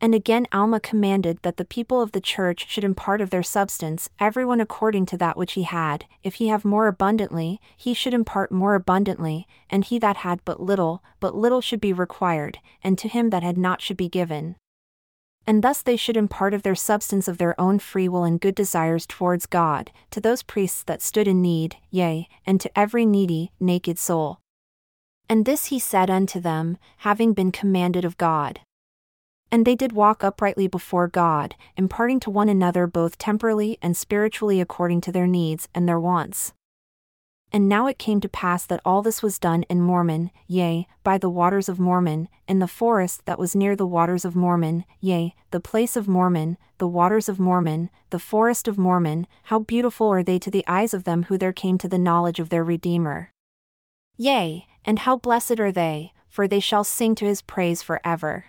And 0.00 0.14
again 0.14 0.46
Alma 0.52 0.80
commanded 0.80 1.38
that 1.42 1.56
the 1.56 1.64
people 1.64 2.02
of 2.02 2.12
the 2.12 2.20
church 2.20 2.68
should 2.68 2.84
impart 2.84 3.20
of 3.20 3.30
their 3.30 3.42
substance, 3.42 4.10
everyone 4.18 4.60
according 4.60 5.06
to 5.06 5.16
that 5.18 5.36
which 5.36 5.52
he 5.52 5.62
had, 5.62 6.04
if 6.22 6.34
he 6.34 6.48
have 6.48 6.64
more 6.64 6.88
abundantly, 6.88 7.60
he 7.76 7.94
should 7.94 8.12
impart 8.12 8.52
more 8.52 8.74
abundantly, 8.74 9.46
and 9.70 9.84
he 9.84 9.98
that 10.00 10.18
had 10.18 10.44
but 10.44 10.60
little, 10.60 11.02
but 11.20 11.34
little 11.34 11.60
should 11.60 11.80
be 11.80 11.92
required, 11.92 12.58
and 12.82 12.98
to 12.98 13.08
him 13.08 13.30
that 13.30 13.42
had 13.42 13.56
not 13.56 13.80
should 13.80 13.96
be 13.96 14.08
given. 14.08 14.56
And 15.46 15.62
thus 15.62 15.82
they 15.82 15.96
should 15.96 16.16
impart 16.16 16.54
of 16.54 16.62
their 16.62 16.74
substance 16.74 17.28
of 17.28 17.38
their 17.38 17.58
own 17.60 17.78
free 17.78 18.08
will 18.08 18.24
and 18.24 18.40
good 18.40 18.54
desires 18.54 19.06
towards 19.06 19.46
God, 19.46 19.90
to 20.10 20.20
those 20.20 20.42
priests 20.42 20.82
that 20.84 21.02
stood 21.02 21.28
in 21.28 21.42
need, 21.42 21.76
yea, 21.90 22.28
and 22.46 22.60
to 22.60 22.78
every 22.78 23.04
needy, 23.04 23.52
naked 23.60 23.98
soul. 23.98 24.40
And 25.28 25.44
this 25.44 25.66
he 25.66 25.78
said 25.78 26.10
unto 26.10 26.40
them, 26.40 26.78
having 26.98 27.32
been 27.32 27.52
commanded 27.52 28.04
of 28.04 28.16
God. 28.16 28.60
And 29.54 29.64
they 29.64 29.76
did 29.76 29.92
walk 29.92 30.24
uprightly 30.24 30.66
before 30.66 31.06
God, 31.06 31.54
imparting 31.76 32.18
to 32.18 32.30
one 32.30 32.48
another 32.48 32.88
both 32.88 33.18
temporally 33.18 33.78
and 33.80 33.96
spiritually 33.96 34.60
according 34.60 35.00
to 35.02 35.12
their 35.12 35.28
needs 35.28 35.68
and 35.72 35.88
their 35.88 36.00
wants. 36.00 36.54
And 37.52 37.68
now 37.68 37.86
it 37.86 37.96
came 37.96 38.20
to 38.22 38.28
pass 38.28 38.66
that 38.66 38.80
all 38.84 39.00
this 39.00 39.22
was 39.22 39.38
done 39.38 39.62
in 39.70 39.80
Mormon, 39.80 40.32
yea, 40.48 40.88
by 41.04 41.18
the 41.18 41.30
waters 41.30 41.68
of 41.68 41.78
Mormon, 41.78 42.28
in 42.48 42.58
the 42.58 42.66
forest 42.66 43.26
that 43.26 43.38
was 43.38 43.54
near 43.54 43.76
the 43.76 43.86
waters 43.86 44.24
of 44.24 44.34
Mormon, 44.34 44.84
yea, 44.98 45.36
the 45.52 45.60
place 45.60 45.94
of 45.94 46.08
Mormon, 46.08 46.58
the 46.78 46.88
waters 46.88 47.28
of 47.28 47.38
Mormon, 47.38 47.90
the 48.10 48.18
forest 48.18 48.66
of 48.66 48.76
Mormon, 48.76 49.24
how 49.44 49.60
beautiful 49.60 50.08
are 50.08 50.24
they 50.24 50.40
to 50.40 50.50
the 50.50 50.64
eyes 50.66 50.92
of 50.92 51.04
them 51.04 51.26
who 51.28 51.38
there 51.38 51.52
came 51.52 51.78
to 51.78 51.86
the 51.86 51.96
knowledge 51.96 52.40
of 52.40 52.48
their 52.48 52.64
Redeemer. 52.64 53.30
Yea, 54.16 54.66
and 54.84 54.98
how 54.98 55.16
blessed 55.16 55.60
are 55.60 55.70
they, 55.70 56.12
for 56.28 56.48
they 56.48 56.58
shall 56.58 56.82
sing 56.82 57.14
to 57.14 57.24
his 57.24 57.40
praise 57.40 57.82
for 57.82 58.00
ever. 58.04 58.46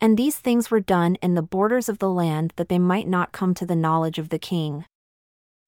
And 0.00 0.16
these 0.16 0.38
things 0.38 0.70
were 0.70 0.80
done 0.80 1.16
in 1.16 1.34
the 1.34 1.42
borders 1.42 1.88
of 1.88 1.98
the 1.98 2.08
land 2.08 2.54
that 2.56 2.68
they 2.68 2.78
might 2.78 3.06
not 3.06 3.32
come 3.32 3.52
to 3.54 3.66
the 3.66 3.76
knowledge 3.76 4.18
of 4.18 4.30
the 4.30 4.38
king. 4.38 4.86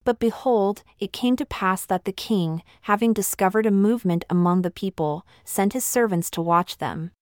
But 0.04 0.18
behold, 0.18 0.82
it 0.98 1.12
came 1.12 1.36
to 1.36 1.46
pass 1.46 1.84
that 1.86 2.06
the 2.06 2.12
king, 2.12 2.62
having 2.82 3.12
discovered 3.12 3.66
a 3.66 3.70
movement 3.70 4.24
among 4.28 4.62
the 4.62 4.70
people, 4.70 5.26
sent 5.44 5.74
his 5.74 5.84
servants 5.84 6.30
to 6.30 6.42
watch 6.42 6.78
them. 6.78 7.12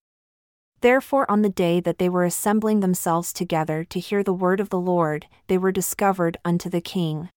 Therefore, 0.80 1.30
on 1.30 1.42
the 1.42 1.50
day 1.50 1.80
that 1.80 1.98
they 1.98 2.08
were 2.08 2.24
assembling 2.24 2.80
themselves 2.80 3.32
together 3.34 3.84
to 3.84 4.00
hear 4.00 4.22
the 4.22 4.32
word 4.32 4.60
of 4.60 4.70
the 4.70 4.80
Lord, 4.80 5.26
they 5.48 5.58
were 5.58 5.72
discovered 5.72 6.38
unto 6.42 6.70
the 6.70 6.80
king. 6.80 7.28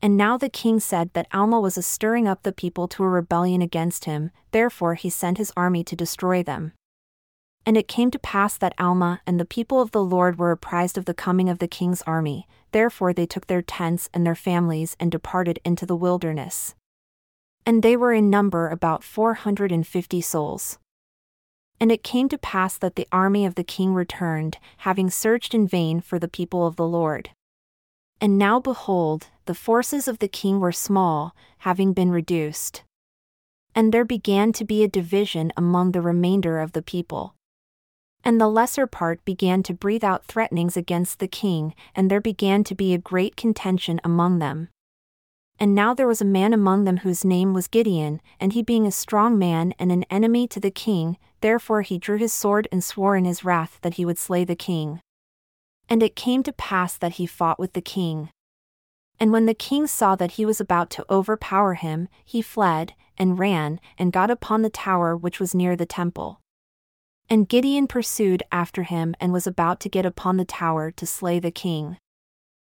And 0.00 0.16
now 0.16 0.38
the 0.38 0.48
king 0.48 0.80
said 0.80 1.10
that 1.12 1.28
Alma 1.32 1.60
was 1.60 1.76
a 1.76 1.82
stirring 1.82 2.26
up 2.26 2.42
the 2.42 2.52
people 2.52 2.88
to 2.88 3.04
a 3.04 3.08
rebellion 3.08 3.60
against 3.60 4.06
him, 4.06 4.30
therefore 4.52 4.94
he 4.94 5.10
sent 5.10 5.36
his 5.36 5.52
army 5.56 5.84
to 5.84 5.96
destroy 5.96 6.42
them. 6.42 6.72
And 7.66 7.76
it 7.78 7.88
came 7.88 8.10
to 8.10 8.18
pass 8.18 8.58
that 8.58 8.74
Alma 8.78 9.22
and 9.26 9.40
the 9.40 9.46
people 9.46 9.80
of 9.80 9.92
the 9.92 10.02
Lord 10.02 10.38
were 10.38 10.50
apprised 10.50 10.98
of 10.98 11.06
the 11.06 11.14
coming 11.14 11.48
of 11.48 11.60
the 11.60 11.68
king's 11.68 12.02
army, 12.02 12.46
therefore 12.72 13.12
they 13.14 13.24
took 13.24 13.46
their 13.46 13.62
tents 13.62 14.10
and 14.12 14.26
their 14.26 14.34
families 14.34 14.96
and 15.00 15.10
departed 15.10 15.60
into 15.64 15.86
the 15.86 15.96
wilderness. 15.96 16.74
And 17.64 17.82
they 17.82 17.96
were 17.96 18.12
in 18.12 18.28
number 18.28 18.68
about 18.68 19.02
four 19.02 19.34
hundred 19.34 19.72
and 19.72 19.86
fifty 19.86 20.20
souls. 20.20 20.78
And 21.80 21.90
it 21.90 22.04
came 22.04 22.28
to 22.28 22.38
pass 22.38 22.76
that 22.78 22.96
the 22.96 23.08
army 23.10 23.46
of 23.46 23.54
the 23.54 23.64
king 23.64 23.94
returned, 23.94 24.58
having 24.78 25.08
searched 25.08 25.54
in 25.54 25.66
vain 25.66 26.00
for 26.00 26.18
the 26.18 26.28
people 26.28 26.66
of 26.66 26.76
the 26.76 26.86
Lord. 26.86 27.30
And 28.20 28.38
now 28.38 28.60
behold, 28.60 29.28
the 29.46 29.54
forces 29.54 30.06
of 30.06 30.18
the 30.18 30.28
king 30.28 30.60
were 30.60 30.72
small, 30.72 31.34
having 31.58 31.92
been 31.92 32.10
reduced. 32.10 32.82
And 33.74 33.92
there 33.92 34.04
began 34.04 34.52
to 34.52 34.64
be 34.64 34.84
a 34.84 34.88
division 34.88 35.52
among 35.56 35.92
the 35.92 36.00
remainder 36.00 36.60
of 36.60 36.72
the 36.72 36.82
people. 36.82 37.34
And 38.24 38.40
the 38.40 38.48
lesser 38.48 38.86
part 38.86 39.22
began 39.26 39.62
to 39.64 39.74
breathe 39.74 40.02
out 40.02 40.24
threatenings 40.24 40.76
against 40.76 41.18
the 41.18 41.28
king, 41.28 41.74
and 41.94 42.10
there 42.10 42.22
began 42.22 42.64
to 42.64 42.74
be 42.74 42.94
a 42.94 42.98
great 42.98 43.36
contention 43.36 44.00
among 44.02 44.38
them. 44.38 44.70
And 45.60 45.74
now 45.74 45.94
there 45.94 46.08
was 46.08 46.20
a 46.20 46.24
man 46.24 46.52
among 46.52 46.84
them 46.84 46.98
whose 46.98 47.24
name 47.24 47.52
was 47.52 47.68
Gideon, 47.68 48.20
and 48.40 48.54
he 48.54 48.62
being 48.62 48.86
a 48.86 48.90
strong 48.90 49.38
man 49.38 49.74
and 49.78 49.92
an 49.92 50.04
enemy 50.04 50.48
to 50.48 50.58
the 50.58 50.70
king, 50.70 51.18
therefore 51.42 51.82
he 51.82 51.98
drew 51.98 52.16
his 52.16 52.32
sword 52.32 52.66
and 52.72 52.82
swore 52.82 53.14
in 53.14 53.24
his 53.24 53.44
wrath 53.44 53.78
that 53.82 53.94
he 53.94 54.04
would 54.04 54.18
slay 54.18 54.44
the 54.44 54.56
king. 54.56 55.00
And 55.88 56.02
it 56.02 56.16
came 56.16 56.42
to 56.44 56.52
pass 56.52 56.96
that 56.96 57.14
he 57.14 57.26
fought 57.26 57.58
with 57.58 57.74
the 57.74 57.82
king. 57.82 58.30
And 59.20 59.32
when 59.32 59.46
the 59.46 59.54
king 59.54 59.86
saw 59.86 60.16
that 60.16 60.32
he 60.32 60.46
was 60.46 60.60
about 60.60 60.90
to 60.90 61.04
overpower 61.08 61.74
him, 61.74 62.08
he 62.24 62.42
fled, 62.42 62.94
and 63.16 63.38
ran, 63.38 63.80
and 63.98 64.12
got 64.12 64.30
upon 64.30 64.62
the 64.62 64.70
tower 64.70 65.16
which 65.16 65.38
was 65.38 65.54
near 65.54 65.76
the 65.76 65.86
temple. 65.86 66.40
And 67.28 67.48
Gideon 67.48 67.86
pursued 67.86 68.42
after 68.52 68.82
him 68.82 69.14
and 69.18 69.32
was 69.32 69.46
about 69.46 69.80
to 69.80 69.88
get 69.88 70.06
upon 70.06 70.36
the 70.36 70.44
tower 70.44 70.90
to 70.92 71.06
slay 71.06 71.38
the 71.38 71.50
king. 71.50 71.96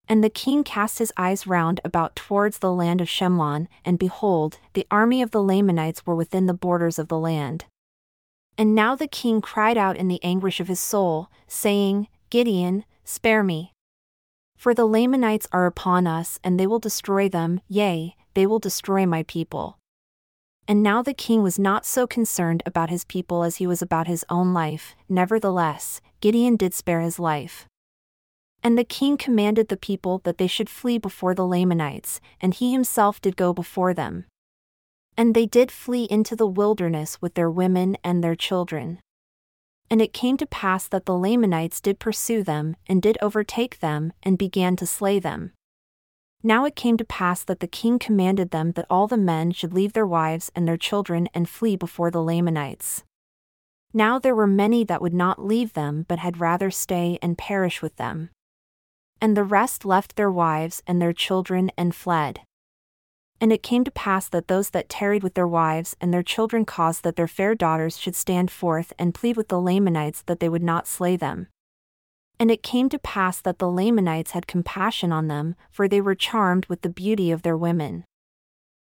And 0.08 0.24
the 0.24 0.30
king 0.30 0.64
cast 0.64 1.00
his 1.00 1.12
eyes 1.18 1.46
round 1.46 1.82
about 1.84 2.16
towards 2.16 2.60
the 2.60 2.72
land 2.72 3.02
of 3.02 3.10
Shemlon, 3.10 3.68
and 3.84 4.00
behold, 4.00 4.58
the 4.74 4.88
army 4.90 5.22
of 5.22 5.32
the 5.32 5.44
Lamanites 5.44 6.06
were 6.06 6.16
within 6.16 6.46
the 6.46 6.54
borders 6.54 6.98
of 6.98 7.10
the 7.10 7.20
land. 7.20 7.66
And 8.58 8.74
now 8.74 8.96
the 8.96 9.08
king 9.08 9.42
cried 9.42 9.78
out 9.78 9.98
in 9.98 10.08
the 10.08 10.24
anguish 10.24 10.60
of 10.60 10.70
his 10.70 10.80
soul, 10.80 11.30
saying, 11.46 12.08
Gideon, 12.30 12.86
spare 13.04 13.44
me. 13.44 13.74
For 14.56 14.74
the 14.74 14.86
Lamanites 14.86 15.48
are 15.52 15.66
upon 15.66 16.08
us, 16.08 16.40
and 16.44 16.60
they 16.60 16.66
will 16.66 16.80
destroy 16.80 17.30
them, 17.30 17.62
yea, 17.68 18.16
they 18.34 18.48
will 18.48 18.60
destroy 18.60 19.06
my 19.06 19.24
people. 19.24 19.78
And 20.68 20.84
now 20.84 21.02
the 21.02 21.14
king 21.14 21.44
was 21.44 21.58
not 21.58 21.86
so 21.86 22.06
concerned 22.06 22.62
about 22.66 22.90
his 22.90 23.06
people 23.06 23.44
as 23.44 23.56
he 23.56 23.66
was 23.66 23.82
about 23.82 24.08
his 24.08 24.26
own 24.30 24.54
life, 24.54 24.96
nevertheless, 25.08 26.02
Gideon 26.20 26.58
did 26.58 26.74
spare 26.74 27.00
his 27.00 27.20
life. 27.20 27.68
And 28.62 28.78
the 28.78 28.84
king 28.84 29.16
commanded 29.16 29.70
the 29.70 29.78
people 29.78 30.20
that 30.26 30.38
they 30.38 30.48
should 30.48 30.70
flee 30.70 30.98
before 30.98 31.34
the 31.34 31.46
Lamanites, 31.46 32.20
and 32.42 32.54
he 32.54 32.74
himself 32.74 33.22
did 33.22 33.38
go 33.38 33.54
before 33.54 33.94
them. 33.94 34.26
And 35.16 35.34
they 35.34 35.46
did 35.46 35.72
flee 35.72 36.04
into 36.10 36.36
the 36.36 36.48
wilderness 36.48 37.22
with 37.22 37.36
their 37.36 37.50
women 37.50 37.98
and 38.04 38.22
their 38.22 38.36
children. 38.36 39.00
And 39.90 40.02
it 40.02 40.12
came 40.12 40.36
to 40.38 40.46
pass 40.46 40.88
that 40.90 41.06
the 41.06 41.18
Lamanites 41.18 41.80
did 41.80 41.98
pursue 41.98 42.44
them, 42.44 42.76
and 42.88 43.02
did 43.02 43.18
overtake 43.22 43.80
them, 43.80 44.12
and 44.22 44.38
began 44.38 44.76
to 44.76 44.86
slay 44.86 45.18
them. 45.18 45.54
Now 46.48 46.64
it 46.64 46.78
came 46.78 46.96
to 46.96 47.04
pass 47.04 47.44
that 47.44 47.60
the 47.60 47.68
king 47.68 48.00
commanded 48.00 48.52
them 48.52 48.72
that 48.72 48.86
all 48.90 49.06
the 49.06 49.18
men 49.18 49.52
should 49.52 49.74
leave 49.74 49.92
their 49.92 50.08
wives 50.08 50.50
and 50.56 50.66
their 50.66 50.78
children 50.78 51.28
and 51.34 51.50
flee 51.50 51.76
before 51.76 52.10
the 52.10 52.24
Lamanites. 52.24 53.04
Now 53.94 54.18
there 54.18 54.34
were 54.34 54.48
many 54.48 54.86
that 54.86 55.02
would 55.02 55.14
not 55.14 55.44
leave 55.44 55.74
them 55.74 56.06
but 56.08 56.20
had 56.20 56.40
rather 56.40 56.72
stay 56.72 57.20
and 57.22 57.38
perish 57.38 57.82
with 57.82 57.98
them. 57.98 58.30
And 59.20 59.36
the 59.36 59.44
rest 59.44 59.84
left 59.84 60.16
their 60.16 60.32
wives 60.32 60.82
and 60.88 61.02
their 61.02 61.12
children 61.12 61.70
and 61.78 61.94
fled. 61.94 62.40
And 63.42 63.52
it 63.52 63.62
came 63.62 63.84
to 63.84 63.92
pass 63.92 64.30
that 64.30 64.48
those 64.48 64.70
that 64.70 64.88
tarried 64.88 65.24
with 65.24 65.34
their 65.34 65.46
wives 65.46 65.98
and 66.00 66.14
their 66.14 66.24
children 66.24 66.64
caused 66.64 67.04
that 67.04 67.18
their 67.18 67.28
fair 67.28 67.56
daughters 67.56 67.98
should 67.98 68.16
stand 68.16 68.52
forth 68.52 68.94
and 68.98 69.14
plead 69.14 69.36
with 69.36 69.50
the 69.50 69.60
Lamanites 69.60 70.22
that 70.22 70.40
they 70.40 70.48
would 70.48 70.64
not 70.64 70.88
slay 70.88 71.18
them. 71.18 71.50
And 72.40 72.52
it 72.52 72.62
came 72.62 72.90
to 72.90 73.00
pass 73.00 73.42
that 73.42 73.60
the 73.60 73.70
Lamanites 73.70 74.32
had 74.32 74.48
compassion 74.48 75.12
on 75.12 75.28
them, 75.28 75.56
for 75.72 75.88
they 75.88 76.02
were 76.02 76.16
charmed 76.16 76.68
with 76.68 76.82
the 76.82 76.90
beauty 76.90 77.32
of 77.32 77.42
their 77.42 77.58
women. 77.58 78.04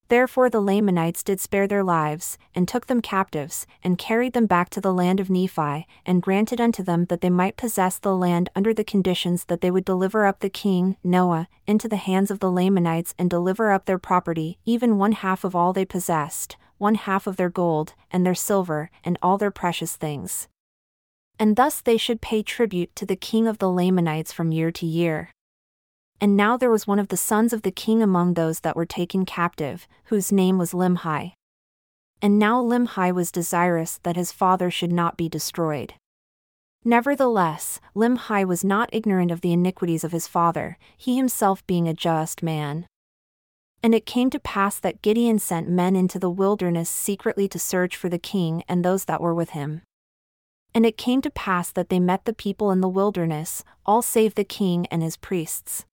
Therefore 0.08 0.50
the 0.50 0.60
Lamanites 0.60 1.22
did 1.22 1.40
spare 1.40 1.66
their 1.66 1.82
lives, 1.82 2.36
and 2.54 2.68
took 2.68 2.86
them 2.86 3.00
captives, 3.00 3.66
and 3.82 3.96
carried 3.96 4.34
them 4.34 4.44
back 4.44 4.68
to 4.70 4.80
the 4.80 4.92
land 4.92 5.20
of 5.20 5.30
Nephi, 5.30 5.86
and 6.04 6.22
granted 6.22 6.60
unto 6.60 6.82
them 6.82 7.06
that 7.06 7.22
they 7.22 7.30
might 7.30 7.56
possess 7.56 7.98
the 7.98 8.14
land 8.14 8.50
under 8.54 8.74
the 8.74 8.84
conditions 8.84 9.46
that 9.46 9.62
they 9.62 9.70
would 9.70 9.86
deliver 9.86 10.26
up 10.26 10.40
the 10.40 10.50
king, 10.50 10.98
Noah, 11.02 11.48
into 11.66 11.88
the 11.88 11.96
hands 11.96 12.30
of 12.30 12.40
the 12.40 12.50
Lamanites 12.50 13.14
and 13.18 13.30
deliver 13.30 13.70
up 13.70 13.86
their 13.86 13.98
property, 13.98 14.58
even 14.66 14.98
one 14.98 15.12
half 15.12 15.44
of 15.44 15.56
all 15.56 15.72
they 15.72 15.86
possessed, 15.86 16.58
one 16.76 16.96
half 16.96 17.26
of 17.26 17.36
their 17.36 17.48
gold, 17.50 17.94
and 18.10 18.26
their 18.26 18.34
silver, 18.34 18.90
and 19.04 19.16
all 19.22 19.38
their 19.38 19.50
precious 19.50 19.96
things 19.96 20.48
and 21.38 21.56
thus 21.56 21.80
they 21.80 21.96
should 21.96 22.20
pay 22.20 22.42
tribute 22.42 22.94
to 22.96 23.06
the 23.06 23.16
king 23.16 23.46
of 23.46 23.58
the 23.58 23.70
Lamanites 23.70 24.32
from 24.32 24.52
year 24.52 24.70
to 24.72 24.86
year. 24.86 25.30
And 26.20 26.36
now 26.36 26.56
there 26.56 26.70
was 26.70 26.86
one 26.86 26.98
of 26.98 27.08
the 27.08 27.16
sons 27.16 27.52
of 27.52 27.62
the 27.62 27.72
king 27.72 28.02
among 28.02 28.34
those 28.34 28.60
that 28.60 28.76
were 28.76 28.86
taken 28.86 29.24
captive, 29.24 29.88
whose 30.04 30.30
name 30.30 30.56
was 30.56 30.72
Limhi. 30.72 31.32
And 32.20 32.38
now 32.38 32.62
Limhi 32.62 33.12
was 33.12 33.32
desirous 33.32 33.98
that 34.04 34.14
his 34.14 34.30
father 34.30 34.70
should 34.70 34.92
not 34.92 35.16
be 35.16 35.28
destroyed. 35.28 35.94
Nevertheless, 36.84 37.80
Limhi 37.94 38.44
was 38.46 38.62
not 38.62 38.88
ignorant 38.92 39.30
of 39.32 39.40
the 39.40 39.52
iniquities 39.52 40.04
of 40.04 40.12
his 40.12 40.28
father, 40.28 40.78
he 40.96 41.16
himself 41.16 41.66
being 41.66 41.88
a 41.88 41.94
just 41.94 42.42
man. 42.42 42.86
And 43.82 43.94
it 43.94 44.06
came 44.06 44.30
to 44.30 44.38
pass 44.38 44.78
that 44.78 45.02
Gideon 45.02 45.40
sent 45.40 45.68
men 45.68 45.96
into 45.96 46.20
the 46.20 46.30
wilderness 46.30 46.88
secretly 46.88 47.48
to 47.48 47.58
search 47.58 47.96
for 47.96 48.08
the 48.08 48.18
king 48.18 48.62
and 48.68 48.84
those 48.84 49.06
that 49.06 49.20
were 49.20 49.34
with 49.34 49.50
him. 49.50 49.82
And 50.74 50.86
it 50.86 50.96
came 50.96 51.20
to 51.22 51.30
pass 51.30 51.70
that 51.70 51.90
they 51.90 52.00
met 52.00 52.24
the 52.24 52.32
people 52.32 52.70
in 52.70 52.80
the 52.80 52.88
wilderness, 52.88 53.62
all 53.84 54.02
save 54.02 54.34
the 54.34 54.44
king 54.44 54.86
and 54.86 55.02
his 55.02 55.16
priests. 55.16 55.84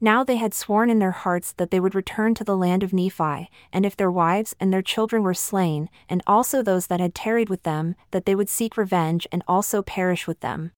Now 0.00 0.22
they 0.22 0.36
had 0.36 0.54
sworn 0.54 0.90
in 0.90 1.00
their 1.00 1.10
hearts 1.10 1.52
that 1.54 1.72
they 1.72 1.80
would 1.80 1.96
return 1.96 2.34
to 2.34 2.44
the 2.44 2.56
land 2.56 2.84
of 2.84 2.92
Nephi, 2.92 3.50
and 3.72 3.84
if 3.84 3.96
their 3.96 4.10
wives 4.10 4.54
and 4.60 4.72
their 4.72 4.82
children 4.82 5.24
were 5.24 5.34
slain, 5.34 5.90
and 6.08 6.22
also 6.24 6.62
those 6.62 6.86
that 6.86 7.00
had 7.00 7.16
tarried 7.16 7.48
with 7.48 7.64
them, 7.64 7.96
that 8.12 8.24
they 8.24 8.36
would 8.36 8.48
seek 8.48 8.76
revenge 8.76 9.26
and 9.32 9.42
also 9.48 9.82
perish 9.82 10.28
with 10.28 10.38
them. 10.38 10.70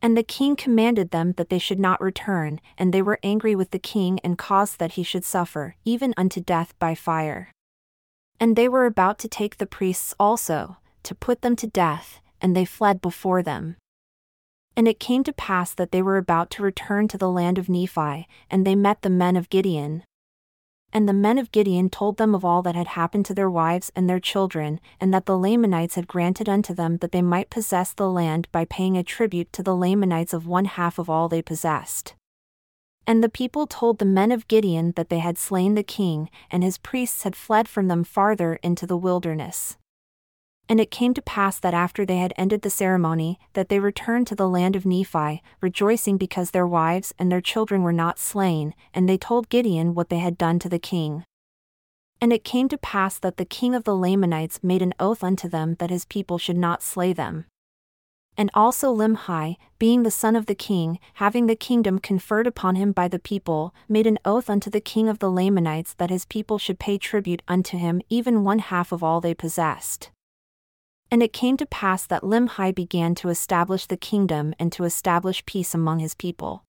And 0.00 0.16
the 0.16 0.22
king 0.22 0.54
commanded 0.54 1.10
them 1.10 1.32
that 1.32 1.48
they 1.48 1.58
should 1.58 1.80
not 1.80 2.00
return, 2.00 2.60
and 2.76 2.94
they 2.94 3.02
were 3.02 3.18
angry 3.24 3.56
with 3.56 3.72
the 3.72 3.80
king 3.80 4.20
and 4.22 4.38
caused 4.38 4.78
that 4.78 4.92
he 4.92 5.02
should 5.02 5.24
suffer, 5.24 5.74
even 5.84 6.14
unto 6.16 6.40
death 6.40 6.72
by 6.78 6.94
fire. 6.94 7.50
And 8.38 8.54
they 8.54 8.68
were 8.68 8.86
about 8.86 9.18
to 9.18 9.28
take 9.28 9.56
the 9.56 9.66
priests 9.66 10.14
also, 10.20 10.76
to 11.02 11.16
put 11.16 11.42
them 11.42 11.56
to 11.56 11.66
death, 11.66 12.20
and 12.40 12.56
they 12.56 12.64
fled 12.64 13.00
before 13.00 13.42
them. 13.42 13.76
And 14.76 14.86
it 14.86 15.00
came 15.00 15.24
to 15.24 15.32
pass 15.32 15.74
that 15.74 15.90
they 15.90 16.02
were 16.02 16.18
about 16.18 16.50
to 16.50 16.62
return 16.62 17.08
to 17.08 17.18
the 17.18 17.30
land 17.30 17.58
of 17.58 17.68
Nephi, 17.68 18.28
and 18.50 18.66
they 18.66 18.76
met 18.76 19.02
the 19.02 19.10
men 19.10 19.36
of 19.36 19.50
Gideon. 19.50 20.04
And 20.92 21.08
the 21.08 21.12
men 21.12 21.36
of 21.36 21.52
Gideon 21.52 21.90
told 21.90 22.16
them 22.16 22.34
of 22.34 22.44
all 22.44 22.62
that 22.62 22.74
had 22.74 22.88
happened 22.88 23.26
to 23.26 23.34
their 23.34 23.50
wives 23.50 23.92
and 23.94 24.08
their 24.08 24.20
children, 24.20 24.80
and 25.00 25.12
that 25.12 25.26
the 25.26 25.36
Lamanites 25.36 25.96
had 25.96 26.08
granted 26.08 26.48
unto 26.48 26.72
them 26.72 26.98
that 26.98 27.12
they 27.12 27.22
might 27.22 27.50
possess 27.50 27.92
the 27.92 28.08
land 28.08 28.48
by 28.52 28.64
paying 28.64 28.96
a 28.96 29.02
tribute 29.02 29.52
to 29.52 29.62
the 29.62 29.76
Lamanites 29.76 30.32
of 30.32 30.46
one 30.46 30.64
half 30.64 30.98
of 30.98 31.10
all 31.10 31.28
they 31.28 31.42
possessed. 31.42 32.14
And 33.06 33.22
the 33.22 33.28
people 33.28 33.66
told 33.66 33.98
the 33.98 34.04
men 34.04 34.32
of 34.32 34.48
Gideon 34.48 34.92
that 34.96 35.08
they 35.08 35.18
had 35.18 35.38
slain 35.38 35.74
the 35.74 35.82
king, 35.82 36.30
and 36.50 36.62
his 36.62 36.78
priests 36.78 37.22
had 37.22 37.36
fled 37.36 37.68
from 37.68 37.88
them 37.88 38.04
farther 38.04 38.58
into 38.62 38.86
the 38.86 38.96
wilderness. 38.96 39.76
And 40.68 40.80
it 40.80 40.90
came 40.90 41.14
to 41.14 41.22
pass 41.22 41.58
that 41.60 41.72
after 41.72 42.04
they 42.04 42.18
had 42.18 42.34
ended 42.36 42.60
the 42.60 42.70
ceremony, 42.70 43.38
that 43.54 43.70
they 43.70 43.80
returned 43.80 44.26
to 44.26 44.34
the 44.34 44.48
land 44.48 44.76
of 44.76 44.84
Nephi, 44.84 45.42
rejoicing 45.62 46.18
because 46.18 46.50
their 46.50 46.66
wives 46.66 47.14
and 47.18 47.32
their 47.32 47.40
children 47.40 47.82
were 47.82 47.92
not 47.92 48.18
slain, 48.18 48.74
and 48.92 49.08
they 49.08 49.16
told 49.16 49.48
Gideon 49.48 49.94
what 49.94 50.10
they 50.10 50.18
had 50.18 50.36
done 50.36 50.58
to 50.58 50.68
the 50.68 50.78
king. 50.78 51.24
And 52.20 52.32
it 52.32 52.44
came 52.44 52.68
to 52.68 52.76
pass 52.76 53.18
that 53.18 53.38
the 53.38 53.44
king 53.44 53.74
of 53.74 53.84
the 53.84 53.96
Lamanites 53.96 54.60
made 54.62 54.82
an 54.82 54.92
oath 55.00 55.24
unto 55.24 55.48
them 55.48 55.76
that 55.78 55.90
his 55.90 56.04
people 56.04 56.36
should 56.36 56.56
not 56.56 56.82
slay 56.82 57.12
them. 57.12 57.46
And 58.36 58.50
also 58.54 58.94
Limhi, 58.94 59.56
being 59.78 60.02
the 60.02 60.10
son 60.10 60.36
of 60.36 60.46
the 60.46 60.54
king, 60.54 60.98
having 61.14 61.46
the 61.46 61.56
kingdom 61.56 61.98
conferred 61.98 62.46
upon 62.46 62.76
him 62.76 62.92
by 62.92 63.08
the 63.08 63.18
people, 63.18 63.74
made 63.88 64.06
an 64.06 64.18
oath 64.24 64.50
unto 64.50 64.68
the 64.68 64.80
king 64.80 65.08
of 65.08 65.18
the 65.18 65.30
Lamanites 65.30 65.94
that 65.94 66.10
his 66.10 66.24
people 66.24 66.58
should 66.58 66.78
pay 66.78 66.98
tribute 66.98 67.42
unto 67.48 67.78
him 67.78 68.00
even 68.08 68.44
one 68.44 68.58
half 68.58 68.92
of 68.92 69.02
all 69.02 69.20
they 69.20 69.34
possessed. 69.34 70.10
And 71.10 71.22
it 71.22 71.32
came 71.32 71.56
to 71.56 71.66
pass 71.66 72.06
that 72.06 72.22
Limhi 72.22 72.74
began 72.74 73.14
to 73.16 73.30
establish 73.30 73.86
the 73.86 73.96
kingdom 73.96 74.54
and 74.58 74.70
to 74.72 74.84
establish 74.84 75.46
peace 75.46 75.74
among 75.74 76.00
his 76.00 76.14
people. 76.14 76.64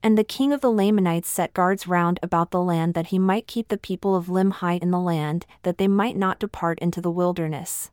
And 0.00 0.16
the 0.16 0.24
king 0.24 0.52
of 0.52 0.60
the 0.60 0.70
Lamanites 0.70 1.28
set 1.28 1.54
guards 1.54 1.88
round 1.88 2.20
about 2.22 2.52
the 2.52 2.62
land 2.62 2.94
that 2.94 3.08
he 3.08 3.18
might 3.18 3.48
keep 3.48 3.66
the 3.66 3.76
people 3.76 4.14
of 4.14 4.26
Limhi 4.26 4.80
in 4.80 4.92
the 4.92 5.00
land, 5.00 5.44
that 5.64 5.78
they 5.78 5.88
might 5.88 6.16
not 6.16 6.38
depart 6.38 6.78
into 6.78 7.00
the 7.00 7.10
wilderness. 7.10 7.90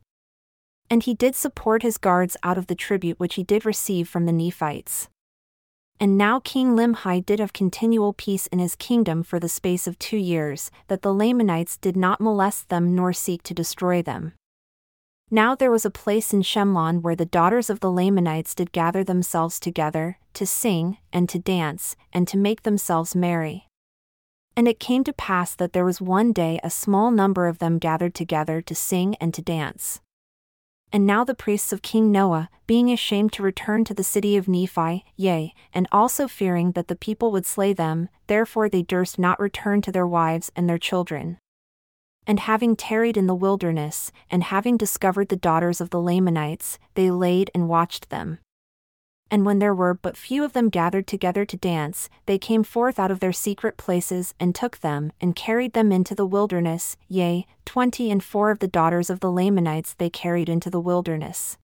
And 0.88 1.02
he 1.02 1.14
did 1.14 1.34
support 1.34 1.82
his 1.82 1.98
guards 1.98 2.36
out 2.44 2.58
of 2.58 2.68
the 2.68 2.76
tribute 2.76 3.18
which 3.18 3.34
he 3.34 3.42
did 3.42 3.66
receive 3.66 4.08
from 4.08 4.24
the 4.24 4.32
Nephites. 4.32 5.08
And 5.98 6.16
now 6.16 6.38
King 6.38 6.76
Limhi 6.76 7.26
did 7.26 7.40
have 7.40 7.52
continual 7.52 8.12
peace 8.12 8.46
in 8.48 8.60
his 8.60 8.76
kingdom 8.76 9.24
for 9.24 9.40
the 9.40 9.48
space 9.48 9.88
of 9.88 9.98
two 9.98 10.18
years, 10.18 10.70
that 10.86 11.02
the 11.02 11.12
Lamanites 11.12 11.76
did 11.76 11.96
not 11.96 12.20
molest 12.20 12.68
them 12.68 12.94
nor 12.94 13.12
seek 13.12 13.42
to 13.44 13.54
destroy 13.54 14.00
them. 14.00 14.34
Now 15.30 15.56
there 15.56 15.72
was 15.72 15.84
a 15.84 15.90
place 15.90 16.32
in 16.32 16.42
Shemlon 16.42 17.02
where 17.02 17.16
the 17.16 17.26
daughters 17.26 17.68
of 17.68 17.80
the 17.80 17.90
Lamanites 17.90 18.54
did 18.54 18.70
gather 18.70 19.02
themselves 19.02 19.58
together, 19.58 20.18
to 20.34 20.46
sing, 20.46 20.98
and 21.12 21.28
to 21.28 21.38
dance, 21.40 21.96
and 22.12 22.28
to 22.28 22.38
make 22.38 22.62
themselves 22.62 23.16
merry. 23.16 23.66
And 24.56 24.68
it 24.68 24.78
came 24.78 25.02
to 25.02 25.12
pass 25.12 25.56
that 25.56 25.72
there 25.72 25.84
was 25.84 26.00
one 26.00 26.32
day 26.32 26.60
a 26.62 26.70
small 26.70 27.10
number 27.10 27.48
of 27.48 27.58
them 27.58 27.78
gathered 27.78 28.14
together 28.14 28.60
to 28.62 28.74
sing 28.74 29.16
and 29.16 29.34
to 29.34 29.42
dance. 29.42 30.00
And 30.92 31.04
now 31.04 31.24
the 31.24 31.34
priests 31.34 31.72
of 31.72 31.82
King 31.82 32.12
Noah, 32.12 32.48
being 32.68 32.92
ashamed 32.92 33.32
to 33.32 33.42
return 33.42 33.84
to 33.84 33.94
the 33.94 34.04
city 34.04 34.36
of 34.36 34.46
Nephi, 34.46 35.04
yea, 35.16 35.52
and 35.74 35.88
also 35.90 36.28
fearing 36.28 36.72
that 36.72 36.86
the 36.86 36.94
people 36.94 37.32
would 37.32 37.44
slay 37.44 37.72
them, 37.72 38.08
therefore 38.28 38.68
they 38.68 38.82
durst 38.82 39.18
not 39.18 39.40
return 39.40 39.82
to 39.82 39.90
their 39.90 40.06
wives 40.06 40.52
and 40.54 40.68
their 40.68 40.78
children. 40.78 41.38
And 42.26 42.40
having 42.40 42.76
tarried 42.76 43.16
in 43.16 43.26
the 43.26 43.34
wilderness, 43.34 44.10
and 44.30 44.44
having 44.44 44.76
discovered 44.76 45.28
the 45.28 45.36
daughters 45.36 45.80
of 45.80 45.90
the 45.90 46.00
Lamanites, 46.00 46.78
they 46.94 47.10
laid 47.10 47.50
and 47.54 47.68
watched 47.68 48.10
them 48.10 48.38
and 49.30 49.44
when 49.44 49.58
there 49.58 49.74
were 49.74 49.94
but 49.94 50.16
few 50.16 50.44
of 50.44 50.52
them 50.52 50.68
gathered 50.68 51.06
together 51.06 51.44
to 51.44 51.56
dance, 51.56 52.08
they 52.26 52.38
came 52.38 52.62
forth 52.62 52.98
out 52.98 53.10
of 53.10 53.20
their 53.20 53.32
secret 53.32 53.76
places 53.76 54.34
and 54.38 54.54
took 54.54 54.78
them, 54.78 55.12
and 55.20 55.34
carried 55.34 55.72
them 55.72 55.90
into 55.90 56.14
the 56.14 56.26
wilderness, 56.26 56.96
yea, 57.08 57.46
twenty 57.64 58.10
and 58.10 58.22
four 58.22 58.50
of 58.50 58.60
the 58.60 58.68
daughters 58.68 59.10
of 59.10 59.20
the 59.20 59.30
Lamanites 59.30 59.94
they 59.94 60.10
carried 60.10 60.48
into 60.48 60.70
the 60.70 60.80
wilderness. 60.80 61.58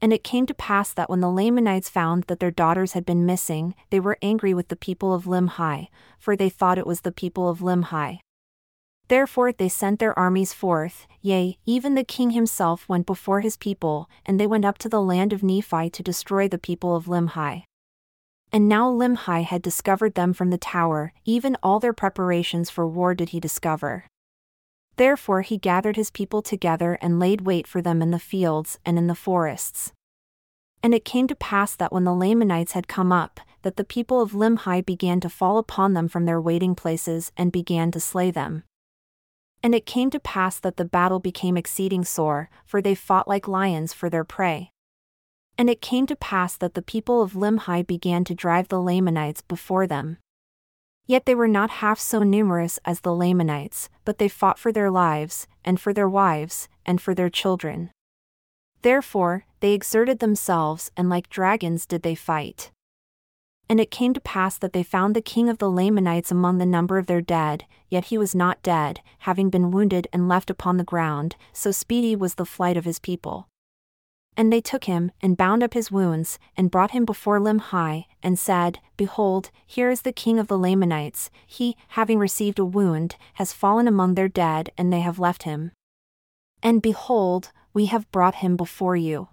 And 0.00 0.12
it 0.12 0.22
came 0.22 0.46
to 0.46 0.54
pass 0.54 0.92
that 0.92 1.10
when 1.10 1.20
the 1.20 1.30
Lamanites 1.30 1.88
found 1.88 2.24
that 2.24 2.38
their 2.38 2.52
daughters 2.52 2.92
had 2.92 3.04
been 3.04 3.26
missing, 3.26 3.74
they 3.90 3.98
were 3.98 4.18
angry 4.22 4.54
with 4.54 4.68
the 4.68 4.76
people 4.76 5.12
of 5.12 5.24
Limhi, 5.24 5.88
for 6.18 6.36
they 6.36 6.50
thought 6.50 6.78
it 6.78 6.86
was 6.86 7.00
the 7.00 7.10
people 7.10 7.48
of 7.48 7.60
Limhi. 7.60 8.20
Therefore 9.08 9.52
they 9.52 9.68
sent 9.68 9.98
their 9.98 10.18
armies 10.18 10.52
forth, 10.52 11.06
yea, 11.22 11.58
even 11.64 11.94
the 11.94 12.04
king 12.04 12.30
himself 12.30 12.88
went 12.88 13.06
before 13.06 13.40
his 13.40 13.56
people, 13.56 14.08
and 14.26 14.38
they 14.38 14.46
went 14.46 14.66
up 14.66 14.78
to 14.78 14.88
the 14.88 15.02
land 15.02 15.32
of 15.32 15.42
Nephi 15.42 15.88
to 15.90 16.02
destroy 16.02 16.46
the 16.46 16.58
people 16.58 16.94
of 16.94 17.06
Limhi. 17.06 17.64
And 18.52 18.68
now 18.68 18.90
Limhi 18.90 19.44
had 19.44 19.62
discovered 19.62 20.14
them 20.14 20.32
from 20.32 20.50
the 20.50 20.58
tower, 20.58 21.12
even 21.24 21.56
all 21.62 21.80
their 21.80 21.92
preparations 21.92 22.70
for 22.70 22.86
war 22.86 23.14
did 23.14 23.30
he 23.30 23.40
discover. 23.40 24.04
Therefore 24.96 25.42
he 25.42 25.58
gathered 25.58 25.96
his 25.96 26.10
people 26.10 26.42
together 26.42 26.98
and 27.00 27.20
laid 27.20 27.42
wait 27.42 27.66
for 27.66 27.80
them 27.80 28.02
in 28.02 28.10
the 28.10 28.18
fields 28.18 28.78
and 28.84 28.98
in 28.98 29.06
the 29.06 29.14
forests. 29.14 29.92
And 30.82 30.94
it 30.94 31.04
came 31.04 31.26
to 31.28 31.34
pass 31.34 31.74
that 31.76 31.92
when 31.92 32.04
the 32.04 32.14
Lamanites 32.14 32.72
had 32.72 32.88
come 32.88 33.12
up, 33.12 33.40
that 33.62 33.76
the 33.76 33.84
people 33.84 34.20
of 34.20 34.32
Limhi 34.32 34.84
began 34.84 35.20
to 35.20 35.28
fall 35.28 35.58
upon 35.58 35.94
them 35.94 36.08
from 36.08 36.24
their 36.24 36.40
waiting 36.40 36.74
places 36.74 37.32
and 37.36 37.50
began 37.52 37.90
to 37.90 38.00
slay 38.00 38.30
them. 38.30 38.64
And 39.62 39.74
it 39.74 39.86
came 39.86 40.10
to 40.10 40.20
pass 40.20 40.60
that 40.60 40.76
the 40.76 40.84
battle 40.84 41.18
became 41.18 41.56
exceeding 41.56 42.04
sore, 42.04 42.48
for 42.64 42.80
they 42.80 42.94
fought 42.94 43.28
like 43.28 43.48
lions 43.48 43.92
for 43.92 44.08
their 44.08 44.24
prey. 44.24 44.72
And 45.56 45.68
it 45.68 45.80
came 45.80 46.06
to 46.06 46.14
pass 46.16 46.56
that 46.56 46.74
the 46.74 46.82
people 46.82 47.20
of 47.20 47.32
Limhi 47.32 47.84
began 47.86 48.22
to 48.24 48.34
drive 48.34 48.68
the 48.68 48.80
Lamanites 48.80 49.42
before 49.42 49.86
them. 49.86 50.18
Yet 51.06 51.26
they 51.26 51.34
were 51.34 51.48
not 51.48 51.70
half 51.82 51.98
so 51.98 52.22
numerous 52.22 52.78
as 52.84 53.00
the 53.00 53.14
Lamanites, 53.14 53.88
but 54.04 54.18
they 54.18 54.28
fought 54.28 54.58
for 54.58 54.70
their 54.70 54.90
lives, 54.90 55.48
and 55.64 55.80
for 55.80 55.92
their 55.92 56.08
wives, 56.08 56.68
and 56.86 57.00
for 57.00 57.14
their 57.14 57.30
children. 57.30 57.90
Therefore, 58.82 59.44
they 59.60 59.72
exerted 59.72 60.20
themselves, 60.20 60.92
and 60.96 61.08
like 61.08 61.28
dragons 61.28 61.86
did 61.86 62.02
they 62.02 62.14
fight. 62.14 62.70
And 63.68 63.78
it 63.80 63.90
came 63.90 64.14
to 64.14 64.20
pass 64.20 64.56
that 64.58 64.72
they 64.72 64.82
found 64.82 65.14
the 65.14 65.20
king 65.20 65.48
of 65.48 65.58
the 65.58 65.70
Lamanites 65.70 66.30
among 66.30 66.56
the 66.56 66.64
number 66.64 66.96
of 66.96 67.06
their 67.06 67.20
dead, 67.20 67.64
yet 67.88 68.06
he 68.06 68.16
was 68.16 68.34
not 68.34 68.62
dead, 68.62 69.00
having 69.20 69.50
been 69.50 69.70
wounded 69.70 70.08
and 70.12 70.28
left 70.28 70.48
upon 70.48 70.78
the 70.78 70.84
ground, 70.84 71.36
so 71.52 71.70
speedy 71.70 72.16
was 72.16 72.36
the 72.36 72.46
flight 72.46 72.78
of 72.78 72.86
his 72.86 72.98
people. 72.98 73.46
And 74.38 74.52
they 74.52 74.60
took 74.60 74.84
him, 74.84 75.10
and 75.20 75.36
bound 75.36 75.62
up 75.62 75.74
his 75.74 75.90
wounds, 75.90 76.38
and 76.56 76.70
brought 76.70 76.92
him 76.92 77.04
before 77.04 77.40
Limhi, 77.40 78.06
and 78.22 78.38
said, 78.38 78.78
Behold, 78.96 79.50
here 79.66 79.90
is 79.90 80.02
the 80.02 80.12
king 80.12 80.38
of 80.38 80.46
the 80.46 80.56
Lamanites, 80.56 81.28
he, 81.44 81.76
having 81.88 82.20
received 82.20 82.60
a 82.60 82.64
wound, 82.64 83.16
has 83.34 83.52
fallen 83.52 83.88
among 83.88 84.14
their 84.14 84.28
dead, 84.28 84.70
and 84.78 84.92
they 84.92 85.00
have 85.00 85.18
left 85.18 85.42
him. 85.42 85.72
And 86.62 86.80
behold, 86.80 87.50
we 87.74 87.86
have 87.86 88.10
brought 88.12 88.36
him 88.36 88.56
before 88.56 88.96
you. 88.96 89.28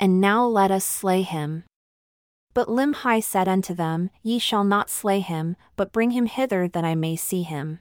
And 0.00 0.20
now 0.20 0.46
let 0.46 0.70
us 0.70 0.84
slay 0.84 1.20
him, 1.20 1.64
but 2.56 2.68
Limhi 2.68 3.22
said 3.22 3.48
unto 3.48 3.74
them, 3.74 4.08
Ye 4.22 4.38
shall 4.38 4.64
not 4.64 4.88
slay 4.88 5.20
him, 5.20 5.56
but 5.76 5.92
bring 5.92 6.12
him 6.12 6.24
hither 6.24 6.66
that 6.66 6.86
I 6.86 6.94
may 6.94 7.14
see 7.14 7.42
him. 7.42 7.80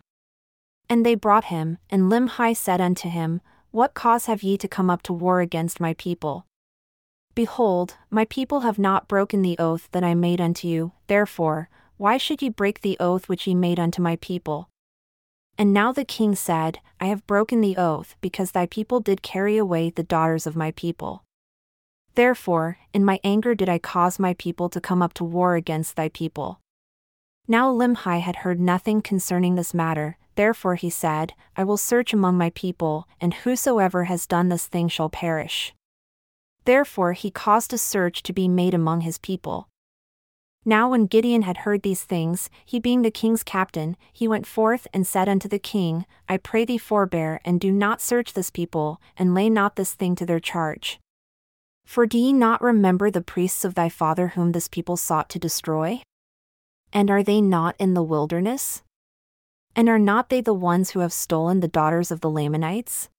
And 0.90 1.06
they 1.06 1.16
brought 1.16 1.46
him, 1.46 1.78
and 1.90 2.12
Limhi 2.12 2.54
said 2.54 2.82
unto 2.82 3.08
him, 3.08 3.40
What 3.72 3.94
cause 3.94 4.26
have 4.26 4.44
ye 4.44 4.58
to 4.58 4.68
come 4.68 4.90
up 4.90 5.02
to 5.04 5.14
war 5.14 5.40
against 5.40 5.80
my 5.80 5.94
people? 5.94 6.46
Behold, 7.36 7.96
my 8.10 8.26
people 8.26 8.68
have 8.68 8.78
not 8.78 9.08
broken 9.08 9.44
the 9.44 9.58
oath 9.60 9.88
that 9.94 10.04
I 10.04 10.14
made 10.14 10.42
unto 10.42 10.68
you, 10.68 10.92
therefore, 11.08 11.70
why 11.96 12.18
should 12.18 12.42
ye 12.42 12.50
break 12.50 12.82
the 12.82 12.98
oath 13.00 13.30
which 13.30 13.48
ye 13.48 13.56
made 13.56 13.80
unto 13.80 14.02
my 14.02 14.18
people? 14.18 14.68
And 15.58 15.72
now 15.72 15.94
the 15.94 16.04
king 16.04 16.36
said, 16.36 16.80
I 17.00 17.06
have 17.06 17.26
broken 17.28 17.62
the 17.62 17.78
oath, 17.78 18.18
because 18.20 18.52
thy 18.52 18.66
people 18.66 19.00
did 19.00 19.22
carry 19.22 19.56
away 19.56 19.90
the 19.90 20.04
daughters 20.04 20.46
of 20.46 20.58
my 20.58 20.72
people. 20.72 21.24
Therefore, 22.15 22.78
in 22.93 23.04
my 23.04 23.19
anger 23.23 23.54
did 23.54 23.67
I 23.67 23.78
cause 23.78 24.19
my 24.19 24.34
people 24.34 24.69
to 24.69 24.82
come 24.82 25.01
up 25.01 25.13
to 25.15 25.23
war 25.23 25.56
against 25.56 25.95
thy 25.95 26.10
people. 26.10 26.62
Now 27.47 27.71
Limhi 27.71 28.21
had 28.21 28.38
heard 28.38 28.60
nothing 28.60 29.01
concerning 29.01 29.56
this 29.56 29.73
matter, 29.73 30.17
therefore 30.36 30.75
he 30.75 30.89
said, 30.89 31.34
I 31.56 31.63
will 31.63 31.78
search 31.78 32.13
among 32.13 32.38
my 32.38 32.49
people, 32.51 33.08
and 33.19 33.34
whosoever 33.34 34.06
has 34.06 34.25
done 34.25 34.49
this 34.49 34.65
thing 34.65 34.88
shall 34.88 35.10
perish. 35.10 35.73
Therefore 36.63 37.13
he 37.13 37.30
caused 37.30 37.73
a 37.73 37.78
search 37.78 38.23
to 38.23 38.34
be 38.34 38.47
made 38.47 38.73
among 38.73 39.01
his 39.01 39.17
people. 39.17 39.67
Now 40.63 40.89
when 40.89 41.06
Gideon 41.06 41.43
had 41.43 41.58
heard 41.58 41.84
these 41.84 42.04
things, 42.04 42.49
he 42.65 42.80
being 42.80 43.04
the 43.04 43.12
king's 43.12 43.43
captain, 43.43 43.97
he 44.12 44.28
went 44.28 44.47
forth 44.47 44.88
and 44.91 45.06
said 45.06 45.30
unto 45.30 45.47
the 45.47 45.60
king, 45.60 46.06
I 46.28 46.38
pray 46.38 46.65
thee 46.65 46.80
forbear 46.80 47.39
and 47.45 47.60
do 47.60 47.71
not 47.71 48.01
search 48.01 48.34
this 48.34 48.49
people, 48.49 48.99
and 49.15 49.36
lay 49.36 49.49
not 49.49 49.75
this 49.75 49.93
thing 49.93 50.15
to 50.15 50.25
their 50.25 50.39
charge. 50.39 50.99
For 51.86 52.06
do 52.06 52.17
ye 52.17 52.34
not 52.34 52.62
remember 52.62 53.10
the 53.10 53.21
priests 53.21 53.63
of 53.63 53.76
thy 53.76 53.89
father 53.89 54.30
whom 54.30 54.52
this 54.52 54.67
people 54.67 54.98
sought 54.98 55.30
to 55.30 55.39
destroy? 55.39 56.02
And 56.91 57.10
are 57.10 57.24
they 57.24 57.41
not 57.41 57.76
in 57.80 57.93
the 57.93 58.04
wilderness? 58.04 58.82
And 59.76 59.88
are 59.88 60.00
not 60.00 60.30
they 60.30 60.41
the 60.41 60.54
ones 60.54 60.91
who 60.91 61.00
have 61.00 61.13
stolen 61.13 61.60
the 61.60 61.67
daughters 61.67 62.12
of 62.12 62.21
the 62.21 62.30
Lamanites? 62.30 63.10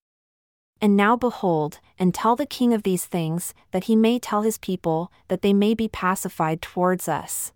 And 0.81 0.97
now 0.97 1.17
behold, 1.17 1.81
and 1.99 2.13
tell 2.13 2.37
the 2.37 2.45
king 2.45 2.75
of 2.75 2.83
these 2.83 3.07
things, 3.07 3.55
that 3.71 3.85
he 3.85 3.97
may 3.97 4.19
tell 4.19 4.43
his 4.43 4.59
people, 4.59 5.11
that 5.29 5.41
they 5.41 5.53
may 5.53 5.75
be 5.75 5.89
pacified 5.89 6.61
towards 6.61 7.09
us. 7.09 7.53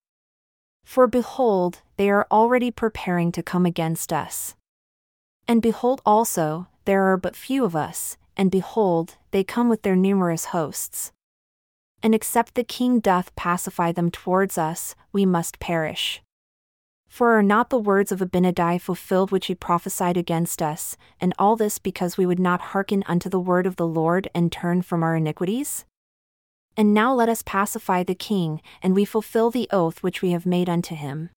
For 0.84 1.06
behold, 1.06 1.80
they 1.96 2.08
are 2.08 2.26
already 2.30 2.70
preparing 2.70 3.30
to 3.32 3.42
come 3.42 3.66
against 3.66 4.12
us. 4.12 4.54
And 5.46 5.60
behold 5.60 6.00
also, 6.06 6.68
there 6.84 7.04
are 7.12 7.16
but 7.16 7.36
few 7.36 7.64
of 7.64 7.76
us, 7.76 8.16
and 8.40 8.50
behold, 8.50 9.18
they 9.32 9.44
come 9.44 9.68
with 9.68 9.82
their 9.82 9.94
numerous 9.94 10.46
hosts. 10.46 11.12
And 12.02 12.14
except 12.14 12.54
the 12.54 12.64
king 12.64 12.98
doth 12.98 13.36
pacify 13.36 13.92
them 13.92 14.10
towards 14.10 14.56
us, 14.56 14.94
we 15.12 15.26
must 15.26 15.58
perish. 15.60 16.22
For 17.06 17.38
are 17.38 17.42
not 17.42 17.68
the 17.68 17.78
words 17.78 18.10
of 18.10 18.20
Abinadi 18.20 18.80
fulfilled 18.80 19.30
which 19.30 19.48
he 19.48 19.54
prophesied 19.54 20.16
against 20.16 20.62
us, 20.62 20.96
and 21.20 21.34
all 21.38 21.54
this 21.54 21.78
because 21.78 22.16
we 22.16 22.24
would 22.24 22.40
not 22.40 22.72
hearken 22.72 23.04
unto 23.06 23.28
the 23.28 23.38
word 23.38 23.66
of 23.66 23.76
the 23.76 23.86
Lord 23.86 24.26
and 24.34 24.50
turn 24.50 24.80
from 24.80 25.02
our 25.02 25.16
iniquities? 25.16 25.84
And 26.78 26.94
now 26.94 27.12
let 27.12 27.28
us 27.28 27.42
pacify 27.44 28.04
the 28.04 28.14
king, 28.14 28.62
and 28.82 28.94
we 28.94 29.04
fulfill 29.04 29.50
the 29.50 29.68
oath 29.70 30.02
which 30.02 30.22
we 30.22 30.30
have 30.30 30.46
made 30.46 30.70
unto 30.70 30.94
him. 30.94 31.28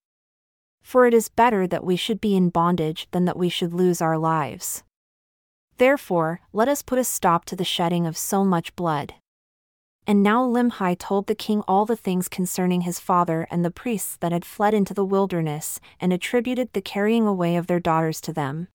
For 0.81 1.05
it 1.05 1.13
is 1.13 1.27
better 1.27 1.67
that 1.67 1.83
we 1.83 1.97
should 1.97 2.21
be 2.21 2.37
in 2.37 2.47
bondage 2.47 3.09
than 3.11 3.25
that 3.25 3.35
we 3.35 3.49
should 3.49 3.73
lose 3.73 4.01
our 4.01 4.17
lives. 4.17 4.83
Therefore, 5.77 6.41
let 6.51 6.67
us 6.67 6.81
put 6.81 6.99
a 6.99 7.03
stop 7.03 7.45
to 7.45 7.55
the 7.55 7.63
shedding 7.63 8.05
of 8.05 8.17
so 8.17 8.43
much 8.43 8.75
blood. 8.75 9.15
And 10.05 10.21
now 10.21 10.45
Limhi 10.45 10.97
told 10.97 11.27
the 11.27 11.35
king 11.35 11.61
all 11.67 11.85
the 11.85 11.95
things 11.95 12.27
concerning 12.27 12.81
his 12.81 12.99
father 12.99 13.47
and 13.49 13.63
the 13.63 13.71
priests 13.71 14.17
that 14.17 14.33
had 14.33 14.43
fled 14.43 14.73
into 14.73 14.93
the 14.93 15.05
wilderness, 15.05 15.79
and 15.99 16.11
attributed 16.11 16.73
the 16.73 16.81
carrying 16.81 17.25
away 17.25 17.55
of 17.55 17.67
their 17.67 17.79
daughters 17.79 18.19
to 18.21 18.33
them. 18.33 18.67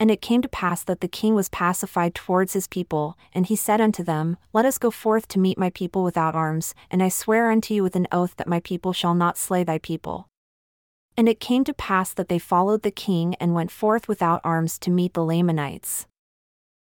And 0.00 0.10
it 0.10 0.20
came 0.20 0.42
to 0.42 0.48
pass 0.48 0.82
that 0.82 1.00
the 1.00 1.08
king 1.08 1.36
was 1.36 1.48
pacified 1.48 2.16
towards 2.16 2.52
his 2.52 2.66
people, 2.66 3.16
and 3.32 3.46
he 3.46 3.54
said 3.54 3.80
unto 3.80 4.02
them, 4.02 4.36
Let 4.52 4.64
us 4.64 4.76
go 4.76 4.90
forth 4.90 5.28
to 5.28 5.38
meet 5.38 5.56
my 5.56 5.70
people 5.70 6.02
without 6.02 6.34
arms, 6.34 6.74
and 6.90 7.00
I 7.00 7.08
swear 7.08 7.52
unto 7.52 7.72
you 7.72 7.84
with 7.84 7.94
an 7.94 8.08
oath 8.10 8.34
that 8.36 8.48
my 8.48 8.58
people 8.58 8.92
shall 8.92 9.14
not 9.14 9.38
slay 9.38 9.62
thy 9.62 9.78
people. 9.78 10.26
And 11.16 11.28
it 11.28 11.40
came 11.40 11.64
to 11.64 11.74
pass 11.74 12.12
that 12.14 12.28
they 12.28 12.38
followed 12.38 12.82
the 12.82 12.90
king 12.90 13.34
and 13.36 13.54
went 13.54 13.70
forth 13.70 14.08
without 14.08 14.40
arms 14.42 14.78
to 14.80 14.90
meet 14.90 15.14
the 15.14 15.24
Lamanites. 15.24 16.06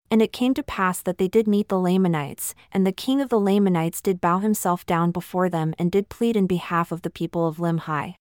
And 0.09 0.21
it 0.21 0.33
came 0.33 0.53
to 0.53 0.63
pass 0.63 1.01
that 1.01 1.17
they 1.17 1.27
did 1.27 1.47
meet 1.47 1.67
the 1.67 1.79
Lamanites, 1.79 2.53
and 2.71 2.85
the 2.85 2.91
king 2.91 3.21
of 3.21 3.29
the 3.29 3.39
Lamanites 3.39 4.01
did 4.01 4.21
bow 4.21 4.39
himself 4.39 4.85
down 4.85 5.11
before 5.11 5.49
them 5.49 5.73
and 5.77 5.91
did 5.91 6.09
plead 6.09 6.35
in 6.35 6.47
behalf 6.47 6.91
of 6.91 7.01
the 7.01 7.09
people 7.09 7.47
of 7.47 7.57
Limhi. 7.57 8.15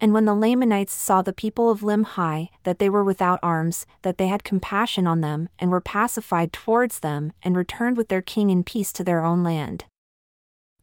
And 0.00 0.12
when 0.12 0.24
the 0.24 0.34
Lamanites 0.34 0.92
saw 0.92 1.22
the 1.22 1.32
people 1.32 1.70
of 1.70 1.80
Limhi, 1.80 2.48
that 2.64 2.80
they 2.80 2.90
were 2.90 3.04
without 3.04 3.38
arms, 3.42 3.86
that 4.02 4.18
they 4.18 4.26
had 4.26 4.42
compassion 4.42 5.06
on 5.06 5.20
them, 5.20 5.48
and 5.58 5.70
were 5.70 5.80
pacified 5.80 6.52
towards 6.52 7.00
them, 7.00 7.32
and 7.42 7.56
returned 7.56 7.96
with 7.96 8.08
their 8.08 8.22
king 8.22 8.50
in 8.50 8.64
peace 8.64 8.92
to 8.94 9.04
their 9.04 9.24
own 9.24 9.44
land. 9.44 9.84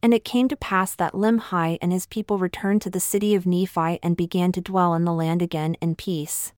And 0.02 0.14
it 0.14 0.24
came 0.24 0.48
to 0.48 0.56
pass 0.56 0.94
that 0.94 1.12
Limhi 1.12 1.78
and 1.82 1.92
his 1.92 2.06
people 2.06 2.38
returned 2.38 2.82
to 2.82 2.90
the 2.90 3.00
city 3.00 3.34
of 3.34 3.46
Nephi 3.46 3.98
and 4.02 4.16
began 4.16 4.50
to 4.52 4.60
dwell 4.60 4.94
in 4.94 5.04
the 5.04 5.12
land 5.12 5.42
again 5.42 5.76
in 5.80 5.94
peace. 5.94 6.52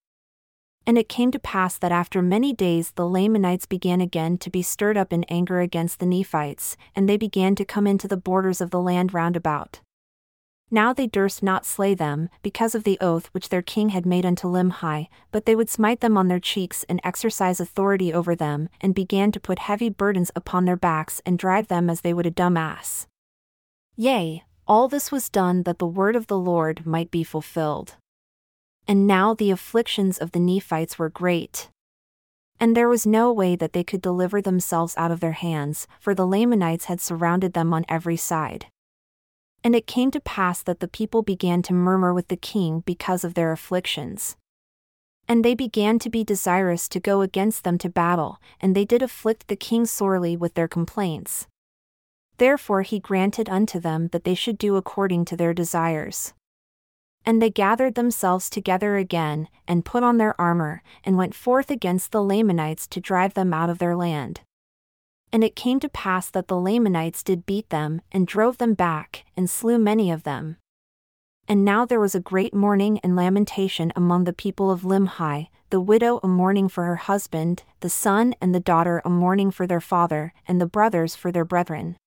And 0.85 0.97
it 0.97 1.09
came 1.09 1.31
to 1.31 1.39
pass 1.39 1.77
that 1.77 1.91
after 1.91 2.21
many 2.21 2.53
days 2.53 2.91
the 2.91 3.07
Lamanites 3.07 3.65
began 3.65 4.01
again 4.01 4.37
to 4.39 4.49
be 4.49 4.61
stirred 4.61 4.97
up 4.97 5.13
in 5.13 5.23
anger 5.25 5.61
against 5.61 5.99
the 5.99 6.05
Nephites, 6.05 6.75
and 6.95 7.07
they 7.07 7.17
began 7.17 7.55
to 7.55 7.65
come 7.65 7.87
into 7.87 8.07
the 8.07 8.17
borders 8.17 8.59
of 8.59 8.69
the 8.69 8.81
land 8.81 9.13
round 9.13 9.35
about. 9.37 9.79
Now 10.71 10.91
they 10.91 11.07
durst 11.07 11.43
not 11.43 11.65
slay 11.65 11.93
them, 11.93 12.29
because 12.41 12.75
of 12.75 12.83
the 12.83 12.97
oath 12.99 13.27
which 13.27 13.49
their 13.49 13.61
king 13.61 13.89
had 13.89 14.05
made 14.05 14.25
unto 14.25 14.47
Limhi, 14.47 15.07
but 15.31 15.45
they 15.45 15.55
would 15.55 15.69
smite 15.69 16.01
them 16.01 16.17
on 16.17 16.27
their 16.29 16.39
cheeks 16.39 16.83
and 16.89 16.99
exercise 17.03 17.59
authority 17.59 18.11
over 18.11 18.35
them, 18.35 18.69
and 18.81 18.95
began 18.95 19.31
to 19.31 19.39
put 19.39 19.59
heavy 19.59 19.89
burdens 19.89 20.31
upon 20.35 20.65
their 20.65 20.75
backs 20.75 21.21
and 21.25 21.37
drive 21.37 21.67
them 21.67 21.89
as 21.89 22.01
they 22.01 22.13
would 22.13 22.25
a 22.25 22.31
dumb 22.31 22.57
ass. 22.57 23.07
Yea, 23.95 24.43
all 24.67 24.87
this 24.87 25.11
was 25.11 25.29
done 25.29 25.63
that 25.63 25.77
the 25.77 25.85
word 25.85 26.15
of 26.15 26.27
the 26.27 26.37
Lord 26.37 26.85
might 26.85 27.11
be 27.11 27.23
fulfilled. 27.23 27.95
And 28.87 29.05
now 29.05 29.33
the 29.33 29.51
afflictions 29.51 30.17
of 30.17 30.31
the 30.31 30.39
Nephites 30.39 30.97
were 30.97 31.09
great. 31.09 31.69
And 32.59 32.75
there 32.75 32.89
was 32.89 33.05
no 33.05 33.31
way 33.31 33.55
that 33.55 33.73
they 33.73 33.83
could 33.83 34.01
deliver 34.01 34.41
themselves 34.41 34.95
out 34.97 35.11
of 35.11 35.19
their 35.19 35.33
hands, 35.33 35.87
for 35.99 36.15
the 36.15 36.25
Lamanites 36.25 36.85
had 36.85 37.01
surrounded 37.01 37.53
them 37.53 37.73
on 37.73 37.85
every 37.87 38.17
side. 38.17 38.65
And 39.63 39.75
it 39.75 39.87
came 39.87 40.11
to 40.11 40.19
pass 40.19 40.63
that 40.63 40.79
the 40.79 40.87
people 40.87 41.21
began 41.21 41.61
to 41.63 41.73
murmur 41.73 42.13
with 42.13 42.29
the 42.29 42.35
king 42.35 42.81
because 42.85 43.23
of 43.23 43.35
their 43.35 43.51
afflictions. 43.51 44.35
And 45.27 45.45
they 45.45 45.55
began 45.55 45.99
to 45.99 46.09
be 46.09 46.23
desirous 46.23 46.89
to 46.89 46.99
go 46.99 47.21
against 47.21 47.63
them 47.63 47.77
to 47.77 47.89
battle, 47.89 48.39
and 48.59 48.75
they 48.75 48.85
did 48.85 49.01
afflict 49.01 49.47
the 49.47 49.55
king 49.55 49.85
sorely 49.85 50.35
with 50.35 50.55
their 50.55 50.67
complaints. 50.67 51.47
Therefore 52.37 52.81
he 52.81 52.99
granted 52.99 53.49
unto 53.49 53.79
them 53.79 54.09
that 54.09 54.23
they 54.23 54.33
should 54.33 54.57
do 54.57 54.75
according 54.75 55.25
to 55.25 55.37
their 55.37 55.53
desires. 55.53 56.33
And 57.25 57.41
they 57.41 57.49
gathered 57.49 57.95
themselves 57.95 58.49
together 58.49 58.97
again, 58.97 59.47
and 59.67 59.85
put 59.85 60.03
on 60.03 60.17
their 60.17 60.39
armor, 60.39 60.83
and 61.03 61.17
went 61.17 61.35
forth 61.35 61.71
against 61.71 62.11
the 62.11 62.23
Lamanites 62.23 62.85
to 62.87 62.99
drive 62.99 63.33
them 63.33 63.53
out 63.53 63.69
of 63.69 63.79
their 63.79 63.95
land. 63.95 64.41
And 65.31 65.43
it 65.43 65.55
came 65.55 65.79
to 65.79 65.89
pass 65.89 66.29
that 66.29 66.47
the 66.47 66.59
Lamanites 66.59 67.23
did 67.23 67.45
beat 67.45 67.69
them, 67.69 68.01
and 68.11 68.27
drove 68.27 68.57
them 68.57 68.73
back, 68.73 69.25
and 69.37 69.49
slew 69.49 69.77
many 69.77 70.11
of 70.11 70.23
them. 70.23 70.57
And 71.47 71.65
now 71.65 71.85
there 71.85 71.99
was 71.99 72.15
a 72.15 72.19
great 72.19 72.53
mourning 72.53 72.99
and 72.99 73.15
lamentation 73.15 73.91
among 73.95 74.23
the 74.23 74.33
people 74.33 74.71
of 74.71 74.81
Limhi, 74.81 75.47
the 75.71 75.81
widow 75.81 76.19
a 76.23 76.27
mourning 76.27 76.69
for 76.69 76.85
her 76.85 76.95
husband, 76.95 77.63
the 77.79 77.89
son 77.89 78.35
and 78.39 78.53
the 78.53 78.59
daughter 78.59 79.01
a 79.03 79.09
mourning 79.09 79.49
for 79.49 79.65
their 79.65 79.81
father, 79.81 80.33
and 80.47 80.61
the 80.61 80.65
brothers 80.65 81.15
for 81.15 81.31
their 81.31 81.43
brethren. 81.43 81.97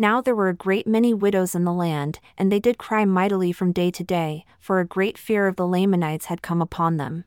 Now 0.00 0.20
there 0.20 0.34
were 0.34 0.48
a 0.48 0.54
great 0.54 0.86
many 0.86 1.12
widows 1.12 1.56
in 1.56 1.64
the 1.64 1.72
land, 1.72 2.20
and 2.38 2.52
they 2.52 2.60
did 2.60 2.78
cry 2.78 3.04
mightily 3.04 3.50
from 3.50 3.72
day 3.72 3.90
to 3.90 4.04
day, 4.04 4.44
for 4.60 4.78
a 4.78 4.86
great 4.86 5.18
fear 5.18 5.48
of 5.48 5.56
the 5.56 5.66
Lamanites 5.66 6.26
had 6.26 6.40
come 6.40 6.62
upon 6.62 6.98
them. 6.98 7.24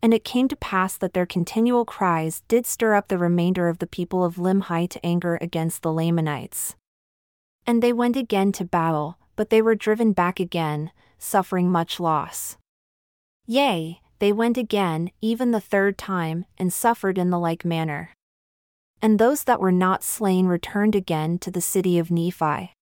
And 0.00 0.14
it 0.14 0.24
came 0.24 0.48
to 0.48 0.56
pass 0.56 0.96
that 0.96 1.12
their 1.12 1.26
continual 1.26 1.84
cries 1.84 2.42
did 2.48 2.64
stir 2.64 2.94
up 2.94 3.08
the 3.08 3.18
remainder 3.18 3.68
of 3.68 3.78
the 3.78 3.86
people 3.86 4.24
of 4.24 4.36
Limhi 4.36 4.88
to 4.88 5.06
anger 5.06 5.38
against 5.42 5.82
the 5.82 5.92
Lamanites. 5.92 6.74
And 7.66 7.82
they 7.82 7.92
went 7.92 8.16
again 8.16 8.50
to 8.52 8.64
battle, 8.64 9.18
but 9.36 9.50
they 9.50 9.60
were 9.60 9.74
driven 9.74 10.12
back 10.12 10.40
again, 10.40 10.90
suffering 11.18 11.70
much 11.70 12.00
loss. 12.00 12.56
Yea, 13.46 14.00
they 14.20 14.32
went 14.32 14.56
again, 14.56 15.10
even 15.20 15.50
the 15.50 15.60
third 15.60 15.98
time, 15.98 16.46
and 16.56 16.72
suffered 16.72 17.18
in 17.18 17.28
the 17.28 17.38
like 17.38 17.62
manner 17.62 18.10
and 19.04 19.18
those 19.18 19.44
that 19.44 19.60
were 19.60 19.70
not 19.70 20.02
slain 20.02 20.46
returned 20.46 20.94
again 20.94 21.36
to 21.36 21.50
the 21.50 21.60
city 21.60 21.98
of 21.98 22.10
Nephi. 22.10 22.72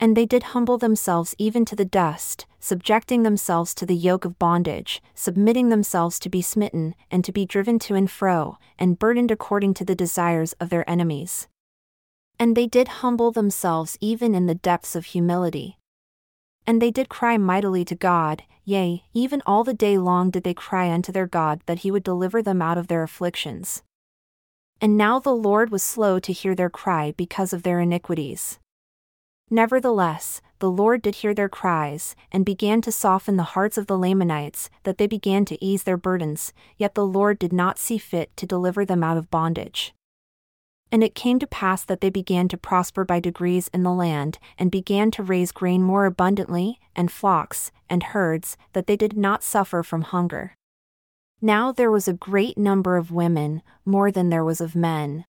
And 0.00 0.16
they 0.16 0.24
did 0.24 0.54
humble 0.54 0.78
themselves 0.78 1.34
even 1.36 1.66
to 1.66 1.76
the 1.76 1.84
dust, 1.84 2.46
subjecting 2.60 3.24
themselves 3.24 3.74
to 3.74 3.84
the 3.84 3.94
yoke 3.94 4.24
of 4.24 4.38
bondage, 4.38 5.02
submitting 5.14 5.68
themselves 5.68 6.18
to 6.20 6.30
be 6.30 6.40
smitten, 6.40 6.94
and 7.10 7.22
to 7.26 7.30
be 7.30 7.44
driven 7.44 7.78
to 7.80 7.94
and 7.94 8.10
fro, 8.10 8.56
and 8.78 8.98
burdened 8.98 9.30
according 9.30 9.74
to 9.74 9.84
the 9.84 9.94
desires 9.94 10.54
of 10.54 10.70
their 10.70 10.88
enemies. 10.88 11.46
And 12.38 12.56
they 12.56 12.66
did 12.66 13.04
humble 13.04 13.30
themselves 13.30 13.98
even 14.00 14.34
in 14.34 14.46
the 14.46 14.54
depths 14.54 14.96
of 14.96 15.04
humility. 15.04 15.76
And 16.66 16.80
they 16.80 16.90
did 16.90 17.10
cry 17.10 17.36
mightily 17.36 17.84
to 17.84 17.94
God, 17.94 18.44
yea, 18.64 19.04
even 19.12 19.42
all 19.44 19.62
the 19.62 19.74
day 19.74 19.98
long 19.98 20.30
did 20.30 20.42
they 20.42 20.54
cry 20.54 20.90
unto 20.90 21.12
their 21.12 21.26
God 21.26 21.60
that 21.66 21.80
he 21.80 21.90
would 21.90 22.02
deliver 22.02 22.40
them 22.40 22.62
out 22.62 22.78
of 22.78 22.88
their 22.88 23.02
afflictions. 23.02 23.82
And 24.80 24.96
now 24.96 25.18
the 25.18 25.34
Lord 25.34 25.70
was 25.70 25.82
slow 25.82 26.18
to 26.18 26.32
hear 26.32 26.54
their 26.54 26.70
cry 26.70 27.12
because 27.16 27.52
of 27.52 27.62
their 27.62 27.80
iniquities. 27.80 28.58
Nevertheless, 29.50 30.40
the 30.58 30.70
Lord 30.70 31.02
did 31.02 31.16
hear 31.16 31.34
their 31.34 31.48
cries, 31.48 32.16
and 32.32 32.44
began 32.44 32.80
to 32.80 32.90
soften 32.90 33.36
the 33.36 33.52
hearts 33.54 33.76
of 33.76 33.86
the 33.86 33.98
Lamanites, 33.98 34.70
that 34.84 34.98
they 34.98 35.06
began 35.06 35.44
to 35.44 35.62
ease 35.62 35.82
their 35.82 35.98
burdens, 35.98 36.52
yet 36.78 36.94
the 36.94 37.06
Lord 37.06 37.38
did 37.38 37.52
not 37.52 37.78
see 37.78 37.98
fit 37.98 38.34
to 38.36 38.46
deliver 38.46 38.84
them 38.84 39.04
out 39.04 39.18
of 39.18 39.30
bondage. 39.30 39.94
And 40.90 41.04
it 41.04 41.14
came 41.14 41.38
to 41.38 41.46
pass 41.46 41.84
that 41.84 42.00
they 42.00 42.10
began 42.10 42.48
to 42.48 42.56
prosper 42.56 43.04
by 43.04 43.20
degrees 43.20 43.68
in 43.74 43.82
the 43.82 43.92
land, 43.92 44.38
and 44.58 44.70
began 44.70 45.10
to 45.12 45.22
raise 45.22 45.52
grain 45.52 45.82
more 45.82 46.06
abundantly, 46.06 46.78
and 46.96 47.12
flocks, 47.12 47.70
and 47.90 48.02
herds, 48.02 48.56
that 48.72 48.86
they 48.86 48.96
did 48.96 49.16
not 49.16 49.42
suffer 49.42 49.82
from 49.82 50.02
hunger. 50.02 50.54
Now 51.44 51.72
there 51.72 51.90
was 51.90 52.08
a 52.08 52.14
great 52.14 52.56
number 52.56 52.96
of 52.96 53.12
women, 53.12 53.60
more 53.84 54.10
than 54.10 54.30
there 54.30 54.42
was 54.42 54.62
of 54.62 54.74
men. 54.74 55.26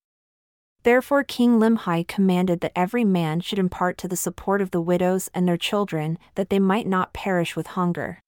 Therefore 0.83 1.25
King 1.25 1.59
Limhi 1.59 2.07
commanded 2.07 2.61
that 2.61 2.71
every 2.73 3.03
man 3.03 3.41
should 3.41 3.59
impart 3.59 3.97
to 3.97 4.07
the 4.07 4.15
support 4.15 4.61
of 4.61 4.71
the 4.71 4.79
widows 4.79 5.29
and 5.33 5.45
their 5.45 5.57
children, 5.57 6.17
that 6.35 6.49
they 6.49 6.57
might 6.57 6.87
not 6.87 7.11
perish 7.11 7.57
with 7.57 7.67
hunger. 7.67 8.21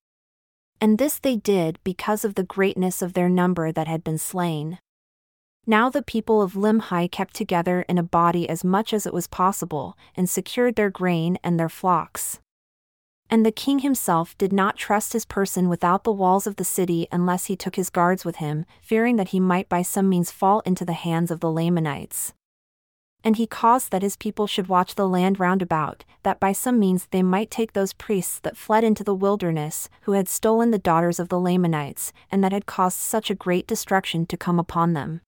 And 0.81 0.97
this 0.97 1.17
they 1.17 1.37
did 1.37 1.79
because 1.85 2.25
of 2.25 2.35
the 2.35 2.43
greatness 2.43 3.01
of 3.01 3.13
their 3.13 3.29
number 3.29 3.71
that 3.71 3.87
had 3.87 4.03
been 4.03 4.17
slain. 4.17 4.79
Now 5.65 5.89
the 5.89 6.01
people 6.01 6.41
of 6.41 6.55
Limhi 6.55 7.09
kept 7.09 7.35
together 7.35 7.85
in 7.87 7.97
a 7.97 8.03
body 8.03 8.49
as 8.49 8.65
much 8.65 8.93
as 8.93 9.05
it 9.05 9.13
was 9.13 9.27
possible, 9.27 9.97
and 10.13 10.29
secured 10.29 10.75
their 10.75 10.89
grain 10.89 11.37
and 11.41 11.57
their 11.57 11.69
flocks. 11.69 12.41
And 13.29 13.45
the 13.45 13.51
king 13.51 13.79
himself 13.79 14.37
did 14.37 14.53
not 14.53 14.77
trust 14.77 15.13
his 15.13 15.25
person 15.25 15.67
without 15.67 16.03
the 16.03 16.11
walls 16.13 16.47
of 16.47 16.55
the 16.55 16.63
city 16.63 17.07
unless 17.11 17.45
he 17.45 17.57
took 17.57 17.75
his 17.75 17.89
guards 17.89 18.23
with 18.23 18.37
him, 18.37 18.65
fearing 18.81 19.17
that 19.17 19.29
he 19.29 19.39
might 19.39 19.67
by 19.67 19.81
some 19.81 20.07
means 20.07 20.31
fall 20.31 20.61
into 20.61 20.85
the 20.85 20.93
hands 20.93 21.29
of 21.29 21.41
the 21.41 21.51
Lamanites. 21.51 22.33
And 23.23 23.35
he 23.35 23.45
caused 23.47 23.91
that 23.91 24.03
his 24.03 24.15
people 24.15 24.47
should 24.47 24.69
watch 24.69 24.95
the 24.95 25.07
land 25.07 25.39
round 25.39 25.61
about, 25.61 26.05
that 26.23 26.39
by 26.39 26.53
some 26.53 26.79
means 26.79 27.07
they 27.07 27.23
might 27.23 27.51
take 27.51 27.73
those 27.73 27.91
priests 27.91 28.39
that 28.39 28.55
fled 28.55 28.85
into 28.85 29.03
the 29.03 29.15
wilderness, 29.15 29.89
who 30.01 30.13
had 30.13 30.29
stolen 30.29 30.71
the 30.71 30.77
daughters 30.77 31.19
of 31.19 31.27
the 31.27 31.39
Lamanites, 31.39 32.13
and 32.31 32.41
that 32.43 32.53
had 32.53 32.65
caused 32.65 32.97
such 32.99 33.29
a 33.29 33.35
great 33.35 33.67
destruction 33.67 34.25
to 34.27 34.37
come 34.37 34.59
upon 34.59 34.93
them. 34.93 35.19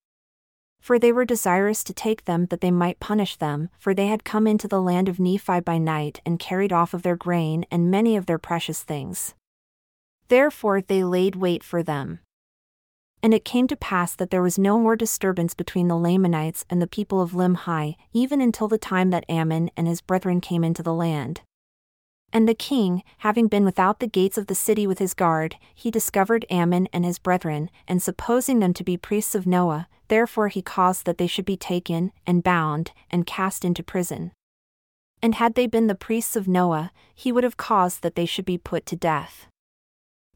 For 0.80 0.98
they 0.98 1.12
were 1.12 1.26
desirous 1.26 1.84
to 1.84 1.94
take 1.94 2.26
them 2.26 2.46
that 2.48 2.62
they 2.62 2.72
might 2.72 3.00
punish 3.00 3.36
them, 3.36 3.70
for 3.78 3.94
they 3.94 4.08
had 4.08 4.24
come 4.24 4.48
into 4.48 4.68
the 4.68 4.82
land 4.82 5.10
of 5.10 5.20
Nephi 5.20 5.60
by 5.60 5.78
night 5.78 6.22
and 6.26 6.40
carried 6.40 6.74
off 6.74 6.94
of 6.94 7.04
their 7.04 7.18
grain 7.18 7.66
and 7.70 7.92
many 7.92 8.16
of 8.16 8.26
their 8.26 8.40
precious 8.40 8.84
things. 8.84 9.36
Therefore 10.30 10.82
they 10.82 11.04
laid 11.04 11.36
wait 11.36 11.64
for 11.64 11.84
them. 11.84 12.20
And 13.22 13.34
it 13.34 13.44
came 13.44 13.68
to 13.68 13.76
pass 13.76 14.16
that 14.16 14.30
there 14.30 14.42
was 14.42 14.58
no 14.58 14.80
more 14.80 14.96
disturbance 14.96 15.54
between 15.54 15.90
the 15.90 15.98
Lamanites 15.98 16.66
and 16.70 16.82
the 16.82 16.88
people 16.88 17.22
of 17.22 17.34
Limhi, 17.34 17.98
even 18.14 18.40
until 18.40 18.70
the 18.70 18.78
time 18.78 19.10
that 19.10 19.26
Ammon 19.28 19.70
and 19.76 19.88
his 19.88 20.00
brethren 20.00 20.40
came 20.40 20.64
into 20.64 20.82
the 20.82 20.94
land. 20.94 21.42
And 22.32 22.48
the 22.48 22.54
king, 22.54 23.04
having 23.20 23.48
been 23.48 23.66
without 23.66 24.00
the 24.00 24.08
gates 24.08 24.38
of 24.38 24.48
the 24.48 24.56
city 24.56 24.86
with 24.86 25.00
his 25.00 25.14
guard, 25.14 25.56
he 25.74 25.90
discovered 25.90 26.46
Ammon 26.50 26.88
and 26.94 27.04
his 27.04 27.18
brethren, 27.18 27.70
and 27.88 28.02
supposing 28.02 28.60
them 28.60 28.74
to 28.74 28.84
be 28.84 28.98
priests 28.98 29.34
of 29.34 29.48
Noah, 29.48 29.88
therefore 30.10 30.48
he 30.50 30.62
caused 30.62 31.06
that 31.06 31.18
they 31.18 31.28
should 31.28 31.46
be 31.46 31.58
taken, 31.58 32.12
and 32.28 32.44
bound, 32.44 32.92
and 33.10 33.26
cast 33.26 33.66
into 33.66 33.82
prison. 33.82 34.32
And 35.22 35.36
had 35.36 35.56
they 35.56 35.68
been 35.68 35.88
the 35.88 35.96
priests 35.96 36.36
of 36.36 36.48
Noah, 36.48 36.92
he 37.14 37.32
would 37.32 37.44
have 37.44 37.58
caused 37.58 38.04
that 38.04 38.16
they 38.16 38.26
should 38.26 38.46
be 38.46 38.58
put 38.58 38.86
to 38.86 38.96
death. 38.96 39.48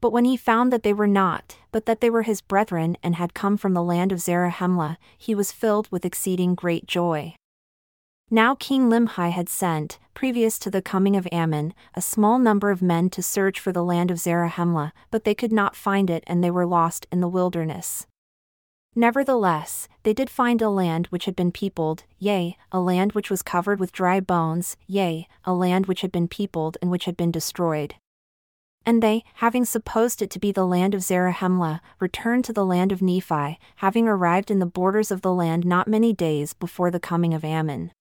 But 0.01 0.11
when 0.11 0.25
he 0.25 0.35
found 0.35 0.73
that 0.73 0.83
they 0.83 0.93
were 0.93 1.07
not, 1.07 1.57
but 1.71 1.85
that 1.85 2.01
they 2.01 2.09
were 2.09 2.23
his 2.23 2.41
brethren 2.41 2.97
and 3.01 3.15
had 3.15 3.33
come 3.33 3.55
from 3.55 3.73
the 3.73 3.83
land 3.83 4.11
of 4.11 4.19
Zarahemla, 4.19 4.97
he 5.17 5.33
was 5.33 5.53
filled 5.53 5.89
with 5.91 6.03
exceeding 6.03 6.55
great 6.55 6.87
joy. 6.87 7.35
Now 8.29 8.55
King 8.55 8.89
Limhi 8.89 9.31
had 9.31 9.47
sent, 9.47 9.99
previous 10.13 10.59
to 10.59 10.71
the 10.71 10.81
coming 10.81 11.15
of 11.15 11.27
Ammon, 11.31 11.73
a 11.95 12.01
small 12.01 12.39
number 12.39 12.71
of 12.71 12.81
men 12.81 13.09
to 13.11 13.21
search 13.21 13.59
for 13.59 13.71
the 13.71 13.83
land 13.83 14.11
of 14.11 14.19
Zarahemla, 14.19 14.91
but 15.11 15.23
they 15.23 15.35
could 15.35 15.51
not 15.51 15.75
find 15.75 16.09
it 16.09 16.23
and 16.27 16.43
they 16.43 16.51
were 16.51 16.65
lost 16.65 17.07
in 17.11 17.19
the 17.19 17.27
wilderness. 17.27 18.07
Nevertheless, 18.95 19.87
they 20.03 20.13
did 20.13 20.29
find 20.29 20.61
a 20.61 20.69
land 20.69 21.07
which 21.07 21.25
had 21.25 21.35
been 21.35 21.51
peopled, 21.51 22.03
yea, 22.19 22.57
a 22.71 22.79
land 22.79 23.13
which 23.13 23.31
was 23.31 23.41
covered 23.41 23.79
with 23.79 23.91
dry 23.91 24.19
bones, 24.19 24.77
yea, 24.85 25.27
a 25.45 25.53
land 25.53 25.87
which 25.87 26.01
had 26.01 26.11
been 26.11 26.27
peopled 26.27 26.77
and 26.81 26.91
which 26.91 27.05
had 27.05 27.17
been 27.17 27.31
destroyed. 27.31 27.95
And 28.85 29.01
they, 29.01 29.23
having 29.35 29.65
supposed 29.65 30.21
it 30.21 30.29
to 30.31 30.39
be 30.39 30.51
the 30.51 30.67
land 30.67 30.93
of 30.93 31.01
Zarahemla, 31.01 31.81
returned 31.99 32.45
to 32.45 32.53
the 32.53 32.65
land 32.65 32.91
of 32.91 33.01
Nephi, 33.01 33.57
having 33.77 34.07
arrived 34.07 34.51
in 34.51 34.59
the 34.59 34.65
borders 34.65 35.09
of 35.09 35.21
the 35.21 35.33
land 35.33 35.65
not 35.65 35.87
many 35.87 36.13
days 36.13 36.53
before 36.53 36.91
the 36.91 36.99
coming 36.99 37.33
of 37.33 37.43
Ammon. 37.43 37.91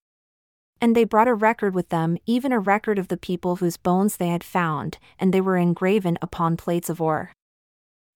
And 0.83 0.97
they 0.97 1.05
brought 1.05 1.29
a 1.29 1.33
record 1.33 1.73
with 1.73 1.87
them, 1.87 2.17
even 2.25 2.51
a 2.51 2.59
record 2.59 2.99
of 2.99 3.07
the 3.07 3.15
people 3.15 3.55
whose 3.55 3.77
bones 3.77 4.17
they 4.17 4.27
had 4.27 4.43
found, 4.43 4.97
and 5.17 5.33
they 5.33 5.39
were 5.39 5.55
engraven 5.55 6.17
upon 6.21 6.57
plates 6.57 6.89
of 6.89 6.99
ore. 6.99 7.31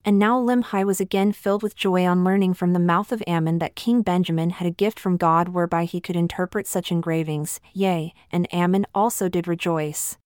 And 0.03 0.19
now 0.19 0.37
Limhi 0.37 0.85
was 0.85 0.99
again 0.99 1.31
filled 1.31 1.63
with 1.63 1.77
joy 1.77 2.05
on 2.05 2.25
learning 2.25 2.55
from 2.55 2.73
the 2.73 2.79
mouth 2.79 3.13
of 3.13 3.23
Ammon 3.25 3.59
that 3.59 3.77
King 3.77 4.01
Benjamin 4.01 4.49
had 4.49 4.67
a 4.67 4.71
gift 4.71 4.99
from 4.99 5.15
God 5.15 5.47
whereby 5.47 5.85
he 5.85 6.01
could 6.01 6.17
interpret 6.17 6.67
such 6.67 6.91
engravings, 6.91 7.61
yea, 7.71 8.13
and 8.33 8.53
Ammon 8.53 8.85
also 8.93 9.29
did 9.29 9.47
rejoice. 9.47 10.17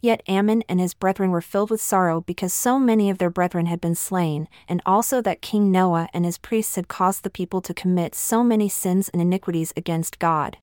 Yet 0.00 0.24
Ammon 0.26 0.64
and 0.68 0.80
his 0.80 0.94
brethren 0.94 1.30
were 1.30 1.40
filled 1.40 1.70
with 1.70 1.80
sorrow 1.80 2.22
because 2.22 2.52
so 2.52 2.80
many 2.80 3.08
of 3.08 3.18
their 3.18 3.30
brethren 3.30 3.66
had 3.66 3.80
been 3.80 3.94
slain, 3.94 4.48
and 4.68 4.82
also 4.84 5.22
that 5.22 5.42
King 5.42 5.70
Noah 5.70 6.08
and 6.12 6.24
his 6.24 6.38
priests 6.38 6.74
had 6.74 6.88
caused 6.88 7.22
the 7.22 7.30
people 7.30 7.60
to 7.60 7.72
commit 7.72 8.16
so 8.16 8.42
many 8.42 8.68
sins 8.68 9.08
and 9.10 9.22
iniquities 9.22 9.72
against 9.76 10.18
God. 10.18 10.58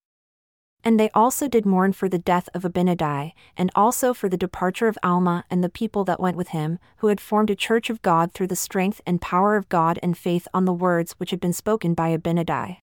And 0.83 0.99
they 0.99 1.09
also 1.13 1.47
did 1.47 1.65
mourn 1.65 1.91
for 1.93 2.07
the 2.07 2.17
death 2.17 2.47
of 2.53 2.63
Abinadi, 2.63 3.33
and 3.57 3.69
also 3.75 4.13
for 4.13 4.29
the 4.29 4.37
departure 4.37 4.87
of 4.87 4.97
Alma 5.03 5.43
and 5.49 5.63
the 5.63 5.69
people 5.69 6.05
that 6.05 6.19
went 6.19 6.37
with 6.37 6.49
him, 6.49 6.79
who 6.97 7.07
had 7.07 7.19
formed 7.19 7.49
a 7.49 7.55
church 7.55 7.89
of 7.89 8.01
God 8.01 8.31
through 8.31 8.47
the 8.47 8.55
strength 8.55 9.01
and 9.05 9.21
power 9.21 9.55
of 9.55 9.69
God 9.69 9.99
and 10.01 10.17
faith 10.17 10.47
on 10.53 10.65
the 10.65 10.73
words 10.73 11.15
which 11.17 11.31
had 11.31 11.39
been 11.39 11.53
spoken 11.53 11.93
by 11.93 12.15
Abinadi. 12.15 12.77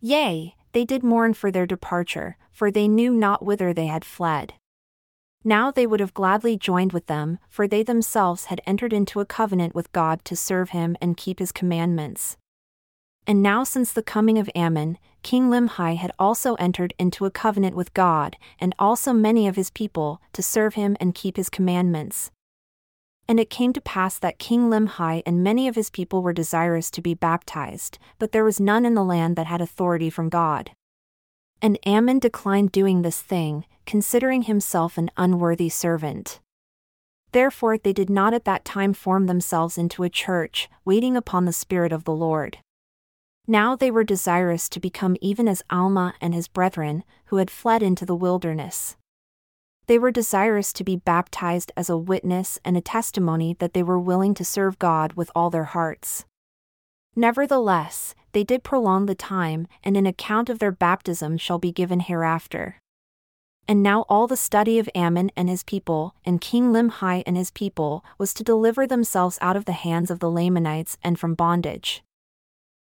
Yea, 0.00 0.54
they 0.72 0.84
did 0.84 1.04
mourn 1.04 1.34
for 1.34 1.50
their 1.50 1.66
departure, 1.66 2.36
for 2.50 2.70
they 2.70 2.88
knew 2.88 3.12
not 3.12 3.44
whither 3.44 3.72
they 3.72 3.86
had 3.86 4.04
fled. 4.04 4.54
Now 5.44 5.70
they 5.70 5.86
would 5.86 6.00
have 6.00 6.14
gladly 6.14 6.56
joined 6.56 6.92
with 6.92 7.06
them, 7.06 7.38
for 7.48 7.68
they 7.68 7.82
themselves 7.82 8.46
had 8.46 8.60
entered 8.66 8.92
into 8.92 9.20
a 9.20 9.26
covenant 9.26 9.74
with 9.74 9.92
God 9.92 10.24
to 10.24 10.34
serve 10.34 10.70
him 10.70 10.96
and 11.00 11.16
keep 11.16 11.38
his 11.38 11.52
commandments. 11.52 12.36
And 13.26 13.42
now, 13.42 13.64
since 13.64 13.92
the 13.92 14.02
coming 14.02 14.38
of 14.38 14.50
Ammon, 14.54 14.98
King 15.22 15.48
Limhi 15.48 15.96
had 15.96 16.12
also 16.18 16.54
entered 16.56 16.92
into 16.98 17.24
a 17.24 17.30
covenant 17.30 17.74
with 17.74 17.94
God, 17.94 18.36
and 18.60 18.74
also 18.78 19.14
many 19.14 19.48
of 19.48 19.56
his 19.56 19.70
people, 19.70 20.20
to 20.34 20.42
serve 20.42 20.74
him 20.74 20.96
and 21.00 21.14
keep 21.14 21.38
his 21.38 21.48
commandments. 21.48 22.30
And 23.26 23.40
it 23.40 23.48
came 23.48 23.72
to 23.72 23.80
pass 23.80 24.18
that 24.18 24.38
King 24.38 24.68
Limhi 24.68 25.22
and 25.24 25.42
many 25.42 25.66
of 25.66 25.76
his 25.76 25.88
people 25.88 26.22
were 26.22 26.34
desirous 26.34 26.90
to 26.90 27.00
be 27.00 27.14
baptized, 27.14 27.98
but 28.18 28.32
there 28.32 28.44
was 28.44 28.60
none 28.60 28.84
in 28.84 28.94
the 28.94 29.02
land 29.02 29.36
that 29.36 29.46
had 29.46 29.62
authority 29.62 30.10
from 30.10 30.28
God. 30.28 30.72
And 31.62 31.78
Ammon 31.86 32.18
declined 32.18 32.72
doing 32.72 33.00
this 33.00 33.22
thing, 33.22 33.64
considering 33.86 34.42
himself 34.42 34.98
an 34.98 35.10
unworthy 35.16 35.70
servant. 35.70 36.40
Therefore, 37.32 37.78
they 37.78 37.94
did 37.94 38.10
not 38.10 38.34
at 38.34 38.44
that 38.44 38.66
time 38.66 38.92
form 38.92 39.26
themselves 39.26 39.78
into 39.78 40.02
a 40.02 40.10
church, 40.10 40.68
waiting 40.84 41.16
upon 41.16 41.46
the 41.46 41.52
Spirit 41.52 41.92
of 41.92 42.04
the 42.04 42.12
Lord. 42.12 42.58
Now 43.46 43.76
they 43.76 43.90
were 43.90 44.04
desirous 44.04 44.68
to 44.70 44.80
become 44.80 45.16
even 45.20 45.48
as 45.48 45.62
Alma 45.68 46.14
and 46.20 46.34
his 46.34 46.48
brethren, 46.48 47.04
who 47.26 47.36
had 47.36 47.50
fled 47.50 47.82
into 47.82 48.06
the 48.06 48.16
wilderness. 48.16 48.96
They 49.86 49.98
were 49.98 50.10
desirous 50.10 50.72
to 50.72 50.84
be 50.84 50.96
baptized 50.96 51.70
as 51.76 51.90
a 51.90 51.98
witness 51.98 52.58
and 52.64 52.74
a 52.74 52.80
testimony 52.80 53.54
that 53.58 53.74
they 53.74 53.82
were 53.82 53.98
willing 54.00 54.32
to 54.34 54.44
serve 54.44 54.78
God 54.78 55.12
with 55.12 55.30
all 55.34 55.50
their 55.50 55.64
hearts. 55.64 56.24
Nevertheless, 57.14 58.14
they 58.32 58.44
did 58.44 58.64
prolong 58.64 59.06
the 59.06 59.14
time, 59.14 59.68
and 59.84 59.96
an 59.96 60.06
account 60.06 60.48
of 60.48 60.58
their 60.58 60.72
baptism 60.72 61.36
shall 61.36 61.58
be 61.58 61.70
given 61.70 62.00
hereafter. 62.00 62.78
And 63.68 63.82
now 63.82 64.06
all 64.08 64.26
the 64.26 64.36
study 64.36 64.78
of 64.78 64.88
Ammon 64.94 65.30
and 65.36 65.50
his 65.50 65.62
people, 65.62 66.14
and 66.24 66.40
King 66.40 66.72
Limhi 66.72 67.22
and 67.26 67.36
his 67.36 67.50
people, 67.50 68.04
was 68.18 68.32
to 68.34 68.42
deliver 68.42 68.86
themselves 68.86 69.38
out 69.42 69.56
of 69.56 69.66
the 69.66 69.72
hands 69.72 70.10
of 70.10 70.18
the 70.18 70.30
Lamanites 70.30 70.96
and 71.02 71.18
from 71.18 71.34
bondage. 71.34 72.02